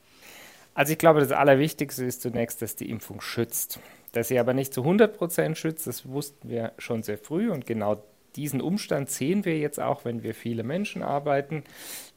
Also 0.75 0.93
ich 0.93 0.99
glaube, 0.99 1.21
das 1.21 1.33
Allerwichtigste 1.33 2.05
ist 2.05 2.23
zunächst, 2.23 2.63
dass 2.63 2.77
die 2.77 2.89
Impfung 2.89 3.21
schützt. 3.21 3.81
Dass 4.13 4.29
sie 4.29 4.39
aber 4.39 4.55
nicht 4.55 4.73
zu 4.73 4.83
100 4.83 5.17
Prozent 5.17 5.59
schützt, 5.59 5.87
das 5.87 6.09
wussten 6.09 6.49
wir 6.49 6.73
schon 6.79 7.03
sehr 7.03 7.19
früh 7.19 7.51
und 7.51 7.67
genau 7.67 8.03
diesen 8.37 8.61
Umstand 8.61 9.11
sehen 9.11 9.45
wir 9.45 9.59
jetzt 9.59 9.81
auch, 9.81 10.05
wenn 10.05 10.23
wir 10.23 10.35
viele 10.35 10.63
Menschen 10.63 11.03
arbeiten. 11.03 11.65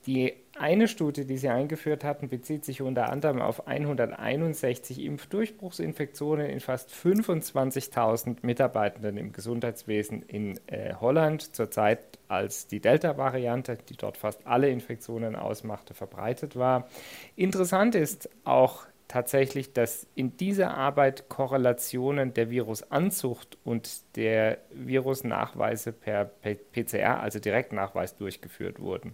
Die 0.06 0.34
eine 0.58 0.88
Studie, 0.88 1.26
die 1.26 1.38
Sie 1.38 1.50
eingeführt 1.50 2.04
hatten, 2.04 2.28
bezieht 2.28 2.66
sich 2.66 2.82
unter 2.82 3.10
anderem 3.10 3.42
auf 3.42 3.68
161 3.68 5.02
Impfdurchbruchsinfektionen 5.04 6.48
in 6.48 6.60
fast 6.60 6.92
25.000 6.92 8.38
Mitarbeitenden 8.42 9.18
im 9.18 9.32
Gesundheitswesen 9.32 10.24
in 10.24 10.60
äh, 10.68 10.94
Holland 11.00 11.56
zur 11.56 11.72
Zeit, 11.72 12.20
als 12.28 12.68
die 12.68 12.80
Delta-Variante, 12.80 13.78
die 13.90 13.96
dort 13.96 14.18
fast 14.18 14.46
alle 14.46 14.70
Infektionen 14.70 15.36
ausmachte, 15.36 15.94
verbreitet 15.94 16.56
war. 16.56 16.88
Interessant 17.36 17.96
ist 17.96 18.30
auch 18.44 18.86
tatsächlich, 19.12 19.74
dass 19.74 20.08
in 20.16 20.38
dieser 20.38 20.74
Arbeit 20.76 21.28
Korrelationen 21.28 22.34
der 22.34 22.50
Virusanzucht 22.50 23.58
und 23.66 24.16
der 24.16 24.60
Virusnachweise 24.72 25.92
per 25.92 26.26
PCR, 26.26 27.20
also 27.20 27.40
Direktnachweis, 27.40 28.16
durchgeführt 28.16 28.80
wurden. 28.80 29.14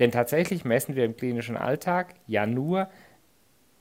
Denn 0.00 0.10
tatsächlich 0.10 0.64
messen 0.64 0.96
wir 0.96 1.04
im 1.04 1.16
klinischen 1.16 1.56
Alltag 1.56 2.14
ja 2.26 2.46
nur 2.46 2.88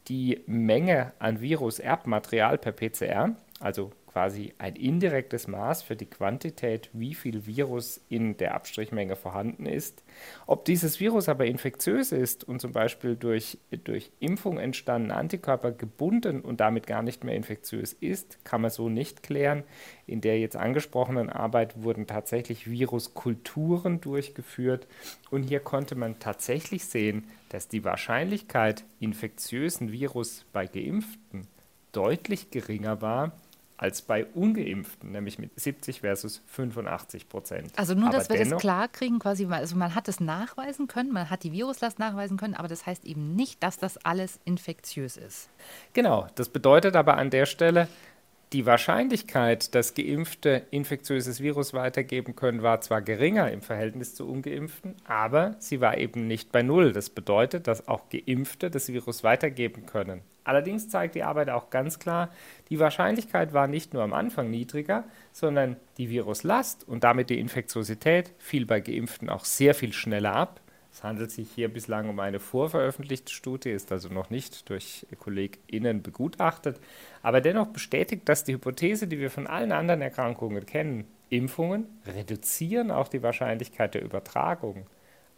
die 0.07 0.43
Menge 0.45 1.13
an 1.17 1.41
Viruserbmaterial 1.41 2.59
per 2.59 2.71
PCR, 2.71 3.35
also 3.59 3.91
quasi 4.07 4.53
ein 4.57 4.75
indirektes 4.75 5.47
Maß 5.47 5.83
für 5.83 5.95
die 5.95 6.07
Quantität, 6.07 6.89
wie 6.93 7.13
viel 7.13 7.45
Virus 7.45 8.01
in 8.09 8.35
der 8.37 8.55
Abstrichmenge 8.55 9.15
vorhanden 9.15 9.65
ist. 9.65 10.03
Ob 10.47 10.65
dieses 10.65 10.99
Virus 10.99 11.29
aber 11.29 11.45
infektiös 11.45 12.11
ist 12.11 12.43
und 12.43 12.59
zum 12.59 12.71
Beispiel 12.71 13.15
durch, 13.15 13.59
durch 13.83 14.11
Impfung 14.19 14.57
entstandene 14.57 15.13
Antikörper 15.13 15.71
gebunden 15.71 16.41
und 16.41 16.59
damit 16.59 16.87
gar 16.87 17.03
nicht 17.03 17.23
mehr 17.23 17.35
infektiös 17.35 17.93
ist, 17.93 18.43
kann 18.43 18.61
man 18.61 18.71
so 18.71 18.89
nicht 18.89 19.21
klären. 19.21 19.63
In 20.07 20.21
der 20.21 20.39
jetzt 20.39 20.55
angesprochenen 20.55 21.29
Arbeit 21.29 21.83
wurden 21.83 22.07
tatsächlich 22.07 22.69
Viruskulturen 22.69 24.01
durchgeführt 24.01 24.87
und 25.29 25.43
hier 25.43 25.59
konnte 25.59 25.95
man 25.95 26.17
tatsächlich 26.17 26.85
sehen, 26.85 27.25
dass 27.49 27.67
die 27.67 27.83
Wahrscheinlichkeit, 27.83 28.83
infektiösen 28.99 29.91
Virus 29.91 30.45
bei 30.53 30.65
Geimpften 30.65 31.47
deutlich 31.91 32.51
geringer 32.51 33.01
war 33.01 33.33
als 33.77 34.01
bei 34.01 34.25
Ungeimpften, 34.25 35.11
nämlich 35.11 35.37
mit 35.37 35.57
70 35.59 36.01
versus 36.01 36.41
85 36.47 37.29
Prozent. 37.29 37.71
Also 37.77 37.93
nur, 37.93 38.09
aber 38.09 38.17
dass 38.17 38.29
wir 38.29 38.43
das 38.43 38.59
klar 38.59 38.87
kriegen, 38.87 39.19
quasi, 39.19 39.45
also 39.45 39.75
man 39.75 39.93
hat 39.93 40.07
es 40.07 40.19
nachweisen 40.19 40.87
können, 40.87 41.13
man 41.13 41.29
hat 41.29 41.43
die 41.43 41.51
Viruslast 41.51 41.99
nachweisen 41.99 42.37
können, 42.37 42.55
aber 42.55 42.67
das 42.67 42.85
heißt 42.85 43.05
eben 43.05 43.35
nicht, 43.35 43.61
dass 43.61 43.77
das 43.77 43.97
alles 43.97 44.39
infektiös 44.45 45.15
ist. 45.15 45.49
Genau, 45.93 46.27
das 46.35 46.49
bedeutet 46.49 46.95
aber 46.95 47.17
an 47.17 47.29
der 47.29 47.45
Stelle, 47.45 47.87
die 48.53 48.65
Wahrscheinlichkeit, 48.65 49.75
dass 49.75 49.93
Geimpfte 49.93 50.65
infektiöses 50.71 51.41
Virus 51.41 51.73
weitergeben 51.73 52.35
können, 52.35 52.63
war 52.63 52.79
zwar 52.79 53.01
geringer 53.01 53.51
im 53.51 53.61
Verhältnis 53.61 54.15
zu 54.15 54.25
Ungeimpften, 54.27 54.95
aber 55.05 55.55
sie 55.59 55.81
war 55.81 55.97
eben 55.97 56.27
nicht 56.27 56.51
bei 56.53 56.63
Null. 56.63 56.93
Das 56.93 57.09
bedeutet, 57.09 57.67
dass 57.67 57.89
auch 57.89 58.03
Geimpfte 58.09 58.71
das 58.71 58.87
Virus 58.87 59.23
weitergeben 59.23 59.85
können. 59.85 60.21
Allerdings 60.47 60.87
zeigt 60.87 61.15
die 61.15 61.23
Arbeit 61.23 61.49
auch 61.49 61.69
ganz 61.71 61.99
klar, 61.99 62.29
die 62.69 62.79
Wahrscheinlichkeit 62.79 63.51
war 63.51 63.67
nicht 63.67 63.93
nur 63.93 64.01
am 64.01 64.13
Anfang 64.13 64.49
niedriger, 64.49 65.03
sondern 65.33 65.75
die 65.97 66.09
Viruslast 66.09 66.87
und 66.87 67.03
damit 67.03 67.29
die 67.29 67.37
Infektiosität 67.37 68.31
fiel 68.37 68.65
bei 68.65 68.79
Geimpften 68.79 69.29
auch 69.29 69.43
sehr 69.43 69.75
viel 69.75 69.91
schneller 69.91 70.33
ab. 70.33 70.61
Es 70.89 71.03
handelt 71.03 71.31
sich 71.31 71.51
hier 71.51 71.67
bislang 71.67 72.07
um 72.07 72.21
eine 72.21 72.39
vorveröffentlichte 72.39 73.33
Studie, 73.33 73.71
ist 73.71 73.91
also 73.91 74.07
noch 74.07 74.29
nicht 74.29 74.69
durch 74.69 75.05
KollegInnen 75.19 76.01
begutachtet, 76.01 76.79
aber 77.21 77.41
dennoch 77.41 77.67
bestätigt 77.67 78.21
das 78.29 78.45
die 78.45 78.53
Hypothese, 78.53 79.05
die 79.05 79.19
wir 79.19 79.29
von 79.29 79.47
allen 79.47 79.73
anderen 79.73 80.01
Erkrankungen 80.01 80.65
kennen. 80.65 81.03
Impfungen 81.29 81.87
reduzieren 82.05 82.89
auch 82.89 83.09
die 83.09 83.21
Wahrscheinlichkeit 83.21 83.95
der 83.95 84.03
Übertragung, 84.05 84.87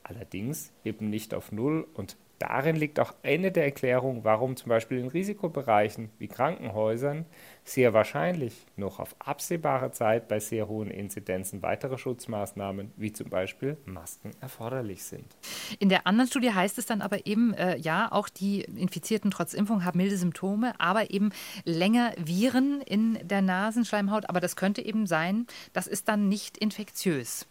allerdings 0.03 0.71
eben 0.85 1.09
nicht 1.09 1.33
auf 1.33 1.51
Null 1.51 1.87
und 1.95 2.15
Darin 2.39 2.77
liegt 2.77 3.01
auch 3.01 3.13
eine 3.21 3.51
der 3.51 3.65
Erklärungen, 3.65 4.23
warum 4.23 4.55
zum 4.55 4.69
Beispiel 4.69 4.97
in 4.97 5.09
Risikobereichen 5.09 6.09
wie 6.19 6.29
Krankenhäusern 6.29 7.25
sehr 7.65 7.93
wahrscheinlich 7.93 8.65
noch 8.77 8.99
auf 8.99 9.13
absehbare 9.19 9.91
Zeit 9.91 10.29
bei 10.29 10.39
sehr 10.39 10.69
hohen 10.69 10.89
Inzidenzen 10.89 11.61
weitere 11.61 11.97
Schutzmaßnahmen 11.97 12.93
wie 12.95 13.11
zum 13.11 13.29
Beispiel 13.29 13.77
Masken 13.85 14.31
erforderlich 14.39 15.03
sind. 15.03 15.35
In 15.79 15.89
der 15.89 16.07
anderen 16.07 16.29
Studie 16.29 16.53
heißt 16.53 16.77
es 16.77 16.85
dann 16.85 17.01
aber 17.01 17.25
eben, 17.27 17.53
äh, 17.53 17.75
ja, 17.77 18.09
auch 18.09 18.29
die 18.29 18.61
Infizierten 18.61 19.31
trotz 19.31 19.53
Impfung 19.53 19.83
haben 19.83 19.97
milde 19.97 20.17
Symptome, 20.17 20.73
aber 20.79 21.11
eben 21.11 21.31
länger 21.65 22.13
Viren 22.17 22.81
in 22.81 23.19
der 23.21 23.41
Nasenschleimhaut. 23.41 24.29
Aber 24.29 24.39
das 24.39 24.55
könnte 24.55 24.81
eben 24.81 25.07
sein, 25.07 25.45
das 25.73 25.87
ist 25.87 26.07
dann 26.07 26.29
nicht 26.29 26.57
infektiös. 26.57 27.48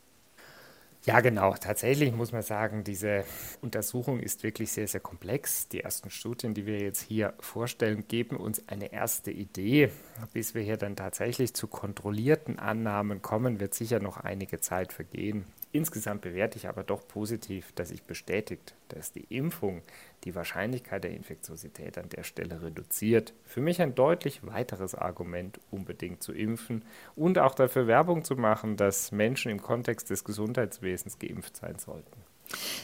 Ja, 1.05 1.21
genau. 1.21 1.55
Tatsächlich 1.55 2.13
muss 2.13 2.33
man 2.33 2.43
sagen, 2.43 2.85
diese 2.85 3.25
Untersuchung 3.63 4.21
ist 4.21 4.43
wirklich 4.43 4.73
sehr, 4.73 4.89
sehr 4.89 5.01
komplex. 5.01 5.69
Die 5.69 5.81
ersten 5.81 6.11
Studien, 6.11 6.55
die 6.55 6.67
wir 6.67 6.81
jetzt 6.81 7.01
hier 7.03 7.35
vorstellen, 7.41 8.05
geben 8.09 8.37
uns 8.37 8.69
eine 8.69 8.93
erste 8.93 9.31
Idee. 9.31 9.91
Bis 10.35 10.55
wir 10.55 10.63
hier 10.63 10.77
dann 10.77 10.97
tatsächlich 10.97 11.55
zu 11.55 11.67
kontrollierten 11.67 12.59
Annahmen 12.59 13.23
kommen, 13.23 13.61
wird 13.61 13.75
sicher 13.75 14.01
noch 14.01 14.19
einige 14.19 14.61
Zeit 14.61 14.93
vergehen. 14.93 15.47
Insgesamt 15.71 16.23
bewerte 16.23 16.57
ich 16.57 16.67
aber 16.67 16.83
doch 16.83 17.07
positiv, 17.07 17.73
dass 17.73 17.91
sich 17.91 18.03
bestätigt, 18.03 18.75
dass 18.89 19.13
die 19.13 19.27
Impfung 19.29 19.83
die 20.25 20.35
Wahrscheinlichkeit 20.35 21.05
der 21.05 21.11
Infektiosität 21.11 21.99
an 21.99 22.09
der 22.09 22.23
Stelle 22.23 22.63
reduziert. 22.63 23.35
Für 23.45 23.61
mich 23.61 23.83
ein 23.83 23.95
deutlich 23.95 24.47
weiteres 24.47 24.95
Argument, 24.95 25.61
unbedingt 25.71 26.23
zu 26.23 26.33
impfen 26.33 26.85
und 27.17 27.39
auch 27.39 27.55
dafür 27.55 27.87
Werbung 27.87 28.25
zu 28.25 28.37
machen, 28.37 28.77
dass 28.77 29.13
Menschen 29.13 29.51
im 29.51 29.61
Kontext 29.61 30.09
des 30.09 30.25
Gesundheitswesens 30.25 31.19
geimpft 31.19 31.57
sein 31.57 31.79
sollten. 31.79 32.28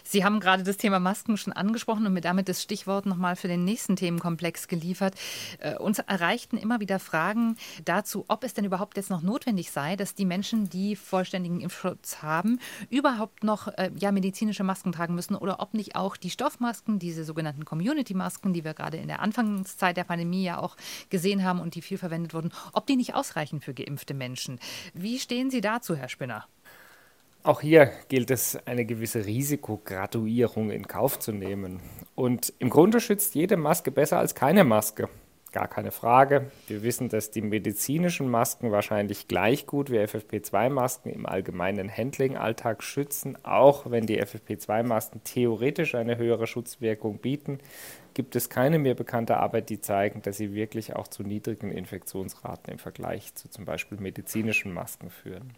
Sie 0.03 0.25
haben 0.25 0.41
gerade 0.41 0.63
das 0.63 0.77
Thema 0.77 1.01
Masken 1.01 1.37
schon 1.37 1.53
angesprochen 1.53 2.07
und 2.07 2.13
mir 2.13 2.21
damit 2.21 2.49
das 2.49 2.63
Stichwort 2.63 3.07
nochmal 3.07 3.37
für 3.37 3.49
den 3.49 3.65
nächsten 3.65 3.97
Themenkomplex 3.97 4.69
geliefert. 4.69 5.15
Äh, 5.59 5.77
uns 5.77 5.99
erreichten 5.99 6.57
immer 6.57 6.81
wieder 6.81 6.99
Fragen 6.99 7.57
dazu, 7.85 8.25
ob 8.29 8.45
es 8.45 8.55
denn 8.55 8.65
überhaupt 8.65 8.97
jetzt 8.97 9.11
noch 9.11 9.23
notwendig 9.23 9.71
sei, 9.71 9.97
dass 9.97 10.15
die 10.15 10.25
Menschen, 10.25 10.69
die 10.69 10.97
vollständigen 10.97 11.61
Impfschutz 11.61 12.23
haben, 12.23 12.61
überhaupt 12.91 13.45
noch 13.45 13.69
äh, 13.69 13.91
ja, 13.97 14.13
medizinische 14.13 14.65
Masken 14.65 14.93
tragen 14.93 15.15
müssen 15.15 15.35
oder 15.35 15.61
ob 15.61 15.75
nicht 15.75 15.97
auch 15.97 16.17
die 16.17 16.31
Stoffmasken, 16.31 16.99
diese 16.99 17.25
sogenannten 17.25 17.65
Community-Masken, 17.65 18.53
die 18.53 18.65
wir 18.65 18.75
gerade 18.75 18.97
in 18.99 19.09
der 19.09 19.21
Anfangszeit 19.21 19.97
der 19.97 20.05
Pandemie 20.05 20.45
ja 20.45 20.59
auch 20.59 20.77
gesehen 21.11 21.45
haben 21.45 21.61
und 21.61 21.75
die 21.75 21.83
viel 21.83 21.99
verwendet 21.99 22.35
wurden, 22.35 22.53
ob 22.73 22.87
die 22.87 22.97
nicht 22.97 23.15
ausreichen 23.15 23.61
für 23.61 23.75
geimpfte 23.75 24.15
Menschen. 24.15 24.59
Wie 24.93 25.19
stehen 25.19 25.51
Sie 25.51 25.61
dazu, 25.61 25.97
Herr 25.97 26.09
Spinner? 26.09 26.47
Auch 27.47 27.61
hier 27.61 27.93
gilt 28.09 28.31
es, 28.31 28.57
eine 28.67 28.87
gewisse 28.87 29.27
Risikokraduierung 29.27 30.71
in 30.71 30.89
Kauf 30.89 31.19
zu 31.19 31.31
nehmen. 31.31 31.81
Und 32.15 32.55
im 32.59 32.71
Grunde 32.71 33.01
schützt 33.01 33.35
jede 33.35 33.59
Maske 33.59 33.91
besser 33.91 34.19
als 34.19 34.35
keine 34.35 34.65
Maske. 34.65 35.11
Gar 35.53 35.69
keine 35.69 35.91
Frage. 35.91 36.51
Wir 36.69 36.83
wissen, 36.83 37.11
dass 37.11 37.31
die 37.33 37.43
medizinischen 37.43 38.31
Masken 38.31 38.73
wahrscheinlich 38.73 39.29
gleich 39.29 39.67
gut 39.67 39.91
wie 39.91 39.99
FFP2-Masken 39.99 41.11
im 41.11 41.27
allgemeinen 41.27 41.95
Handling-Alltag 41.95 42.83
schützen. 42.83 43.37
Auch 43.45 43.91
wenn 43.91 44.07
die 44.07 44.23
FFP2-Masken 44.23 45.23
theoretisch 45.25 45.95
eine 45.95 46.17
höhere 46.17 46.47
Schutzwirkung 46.47 47.19
bieten, 47.19 47.59
gibt 48.15 48.37
es 48.37 48.49
keine 48.49 48.79
mehr 48.79 48.95
bekannte 48.95 49.37
Arbeit, 49.37 49.69
die 49.69 49.83
zeigen, 49.83 50.23
dass 50.23 50.39
sie 50.39 50.55
wirklich 50.55 50.97
auch 50.97 51.09
zu 51.09 51.23
niedrigen 51.23 51.71
Infektionsraten 51.71 52.73
im 52.73 52.79
Vergleich 52.79 53.35
zu 53.35 53.51
zum 53.51 53.67
Beispiel 53.67 53.99
medizinischen 53.99 54.73
Masken 54.73 55.11
führen. 55.11 55.53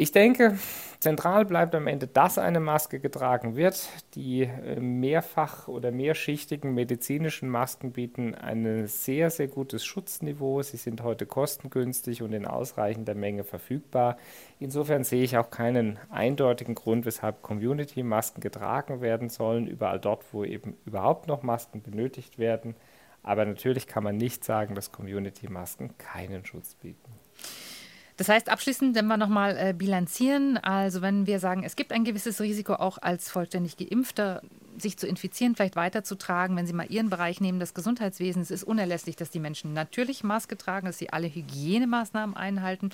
Ich 0.00 0.12
denke, 0.12 0.56
zentral 1.00 1.44
bleibt 1.44 1.74
am 1.74 1.88
Ende, 1.88 2.06
dass 2.06 2.38
eine 2.38 2.60
Maske 2.60 3.00
getragen 3.00 3.56
wird. 3.56 3.88
Die 4.14 4.42
äh, 4.42 4.78
mehrfach 4.78 5.66
oder 5.66 5.90
mehrschichtigen 5.90 6.72
medizinischen 6.72 7.48
Masken 7.48 7.90
bieten 7.90 8.36
ein 8.36 8.86
sehr, 8.86 9.28
sehr 9.30 9.48
gutes 9.48 9.84
Schutzniveau. 9.84 10.62
Sie 10.62 10.76
sind 10.76 11.02
heute 11.02 11.26
kostengünstig 11.26 12.22
und 12.22 12.32
in 12.32 12.46
ausreichender 12.46 13.16
Menge 13.16 13.42
verfügbar. 13.42 14.18
Insofern 14.60 15.02
sehe 15.02 15.24
ich 15.24 15.36
auch 15.36 15.50
keinen 15.50 15.98
eindeutigen 16.10 16.76
Grund, 16.76 17.04
weshalb 17.04 17.42
Community-Masken 17.42 18.40
getragen 18.40 19.00
werden 19.00 19.30
sollen, 19.30 19.66
überall 19.66 19.98
dort, 19.98 20.32
wo 20.32 20.44
eben 20.44 20.76
überhaupt 20.86 21.26
noch 21.26 21.42
Masken 21.42 21.82
benötigt 21.82 22.38
werden. 22.38 22.76
Aber 23.24 23.44
natürlich 23.44 23.88
kann 23.88 24.04
man 24.04 24.16
nicht 24.16 24.44
sagen, 24.44 24.76
dass 24.76 24.92
Community-Masken 24.92 25.98
keinen 25.98 26.44
Schutz 26.44 26.76
bieten. 26.76 27.10
Das 28.18 28.28
heißt, 28.28 28.48
abschließend, 28.48 28.96
wenn 28.96 29.06
wir 29.06 29.16
nochmal 29.16 29.56
äh, 29.56 29.72
bilanzieren, 29.72 30.58
also 30.58 31.02
wenn 31.02 31.28
wir 31.28 31.38
sagen, 31.38 31.62
es 31.62 31.76
gibt 31.76 31.92
ein 31.92 32.02
gewisses 32.02 32.40
Risiko 32.40 32.74
auch 32.74 32.98
als 33.00 33.30
vollständig 33.30 33.76
Geimpfter, 33.76 34.42
sich 34.76 34.96
zu 34.96 35.06
infizieren, 35.06 35.54
vielleicht 35.54 35.76
weiterzutragen, 35.76 36.56
wenn 36.56 36.66
Sie 36.66 36.72
mal 36.72 36.90
Ihren 36.90 37.10
Bereich 37.10 37.40
nehmen, 37.40 37.60
des 37.60 37.74
Gesundheitswesens, 37.74 38.50
ist 38.50 38.64
unerlässlich, 38.64 39.14
dass 39.14 39.30
die 39.30 39.38
Menschen 39.38 39.72
natürlich 39.72 40.24
Maske 40.24 40.56
tragen, 40.56 40.86
dass 40.86 40.98
sie 40.98 41.12
alle 41.12 41.32
Hygienemaßnahmen 41.32 42.36
einhalten 42.36 42.90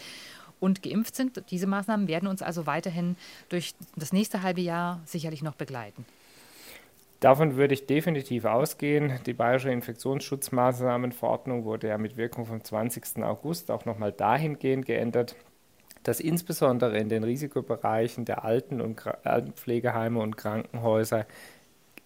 und 0.60 0.82
geimpft 0.82 1.16
sind. 1.16 1.42
Diese 1.50 1.66
Maßnahmen 1.66 2.06
werden 2.06 2.28
uns 2.28 2.42
also 2.42 2.66
weiterhin 2.66 3.16
durch 3.48 3.74
das 3.96 4.12
nächste 4.12 4.42
halbe 4.42 4.60
Jahr 4.60 5.00
sicherlich 5.06 5.42
noch 5.42 5.54
begleiten. 5.54 6.04
Davon 7.24 7.56
würde 7.56 7.72
ich 7.72 7.86
definitiv 7.86 8.44
ausgehen. 8.44 9.18
Die 9.24 9.32
Bayerische 9.32 9.70
Infektionsschutzmaßnahmenverordnung 9.70 11.64
wurde 11.64 11.88
ja 11.88 11.96
mit 11.96 12.18
Wirkung 12.18 12.44
vom 12.44 12.62
20. 12.62 13.24
August 13.24 13.70
auch 13.70 13.86
nochmal 13.86 14.12
dahingehend 14.12 14.84
geändert, 14.84 15.34
dass 16.02 16.20
insbesondere 16.20 16.98
in 16.98 17.08
den 17.08 17.24
Risikobereichen 17.24 18.26
der 18.26 18.44
Alten- 18.44 18.82
und 18.82 19.06
Altenpflegeheime 19.24 20.20
und 20.20 20.36
Krankenhäuser 20.36 21.24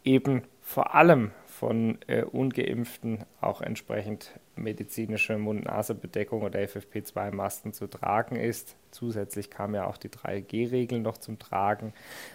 eben 0.04 0.44
vor 0.60 0.94
allem 0.94 1.32
von 1.46 1.98
äh, 2.06 2.22
ungeimpften 2.22 3.24
auch 3.40 3.60
entsprechend 3.60 4.38
medizinische 4.62 5.38
Mund-Nase-Bedeckung 5.38 6.42
oder 6.42 6.60
FFP2-Masken 6.60 7.72
zu 7.72 7.86
tragen 7.86 8.36
ist. 8.36 8.76
Zusätzlich 8.90 9.50
kam 9.50 9.74
ja 9.74 9.86
auch 9.86 9.96
die 9.96 10.08
3G-Regel 10.08 11.00
noch 11.00 11.18
zum 11.18 11.38
Tragen. 11.38 11.92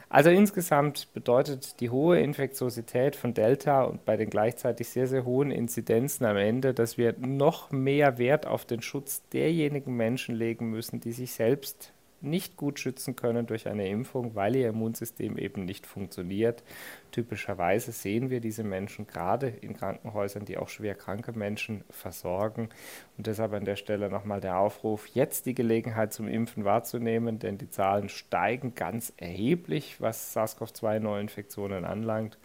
Also 0.10 0.30
insgesamt 0.30 1.14
bedeutet 1.14 1.80
die 1.80 1.90
hohe 1.90 2.20
Infektiosität 2.20 3.16
von 3.16 3.34
Delta 3.34 3.84
und 3.84 4.06
bei 4.06 4.18
den 4.18 4.30
gleichzeitig 4.30 4.90
sehr, 4.90 5.08
sehr 5.08 5.26
hohen 5.26 5.52
Inzidenzen 5.52 6.26
am 6.26 6.38
Ende, 6.38 6.74
dass 6.74 6.98
wir 6.98 7.16
noch 7.20 7.72
mehr 7.72 8.18
Wert 8.18 8.46
auf 8.46 8.66
den 8.66 8.82
Schutz 8.82 9.22
derjenigen 9.30 9.96
Menschen 9.96 10.36
legen 10.36 10.70
müssen, 10.70 11.00
die 11.00 11.14
sich 11.14 11.34
selbst 11.34 11.94
nicht 12.24 12.58
gut 12.58 12.80
schützen 12.80 13.16
können 13.16 13.46
durch 13.46 13.68
eine 13.68 13.88
Impfung, 13.90 14.36
weil 14.36 14.56
ihr 14.56 14.70
Immunsystem 14.70 15.38
eben 15.38 15.66
nicht 15.66 15.86
funktioniert. 15.86 16.64
Typischerweise 17.12 17.92
sehen 17.92 18.30
wir 18.30 18.40
diese 18.40 18.64
Menschen 18.64 19.06
gerade 19.06 19.48
in 19.48 19.76
Krankenhäusern, 19.76 20.46
die 20.46 20.58
auch 20.58 20.70
schwer 20.70 20.96
kranke 20.96 21.34
Menschen 21.34 21.84
versorgen. 21.90 22.70
Und 23.18 23.28
deshalb 23.28 23.54
an 23.54 23.66
der 23.66 23.76
Stelle 23.76 24.10
nochmal 24.10 24.42
der 24.42 24.58
Aufruf, 24.58 25.08
jetzt 25.08 25.46
die 25.46 25.54
Gelegenheit 25.54 26.14
zum 26.14 26.28
Impfen 26.28 26.66
wahrzunehmen, 26.66 27.40
denn 27.40 27.58
die 27.58 27.70
Zahlen 27.70 28.10
steigen 28.10 28.74
ganz 28.76 29.14
erheblich, 29.18 30.00
was 30.00 30.34
SARS-CoV-2-Neuinfektionen 30.34 31.86
anlangt. 31.86 32.38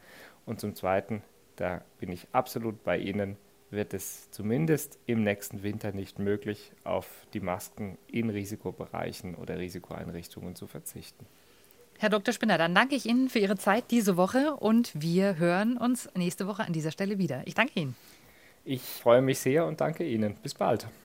Und 0.45 0.61
zum 0.61 0.75
Zweiten, 0.75 1.23
da 1.57 1.83
bin 1.99 2.11
ich 2.11 2.27
absolut 2.33 2.83
bei 2.85 2.99
Ihnen, 2.99 3.37
wird 3.71 3.95
es 3.95 4.31
zumindest 4.31 4.99
im 5.07 5.23
nächsten 5.23 5.63
Winter 5.63 5.93
nicht 5.93 6.19
möglich, 6.19 6.73
auf 6.85 7.07
die 7.35 7.41
Masken 7.41 7.99
in 8.11 8.31
Risikobereichen 8.31 9.35
oder 9.35 9.59
Risikoeinrichtungen 9.59 10.55
zu 10.55 10.67
verzichten. 10.67 11.27
Herr 11.99 12.11
Dr. 12.11 12.33
Spinner, 12.33 12.59
dann 12.59 12.75
danke 12.75 12.95
ich 12.95 13.07
Ihnen 13.07 13.29
für 13.29 13.41
Ihre 13.41 13.57
Zeit 13.57 13.91
diese 13.91 14.17
Woche 14.17 14.55
und 14.55 14.93
wir 14.95 15.37
hören 15.39 15.77
uns 15.77 16.09
nächste 16.15 16.47
Woche 16.47 16.65
an 16.65 16.73
dieser 16.73 16.93
Stelle 16.93 17.19
wieder. 17.19 17.43
Ich 17.47 17.55
danke 17.55 17.81
Ihnen. 17.81 17.97
Ich 18.65 18.83
freue 18.83 19.23
mich 19.23 19.39
sehr 19.39 19.67
und 19.67 19.81
danke 19.81 20.05
Ihnen. 20.05 20.35
Bis 20.43 20.55
bald. 20.55 20.89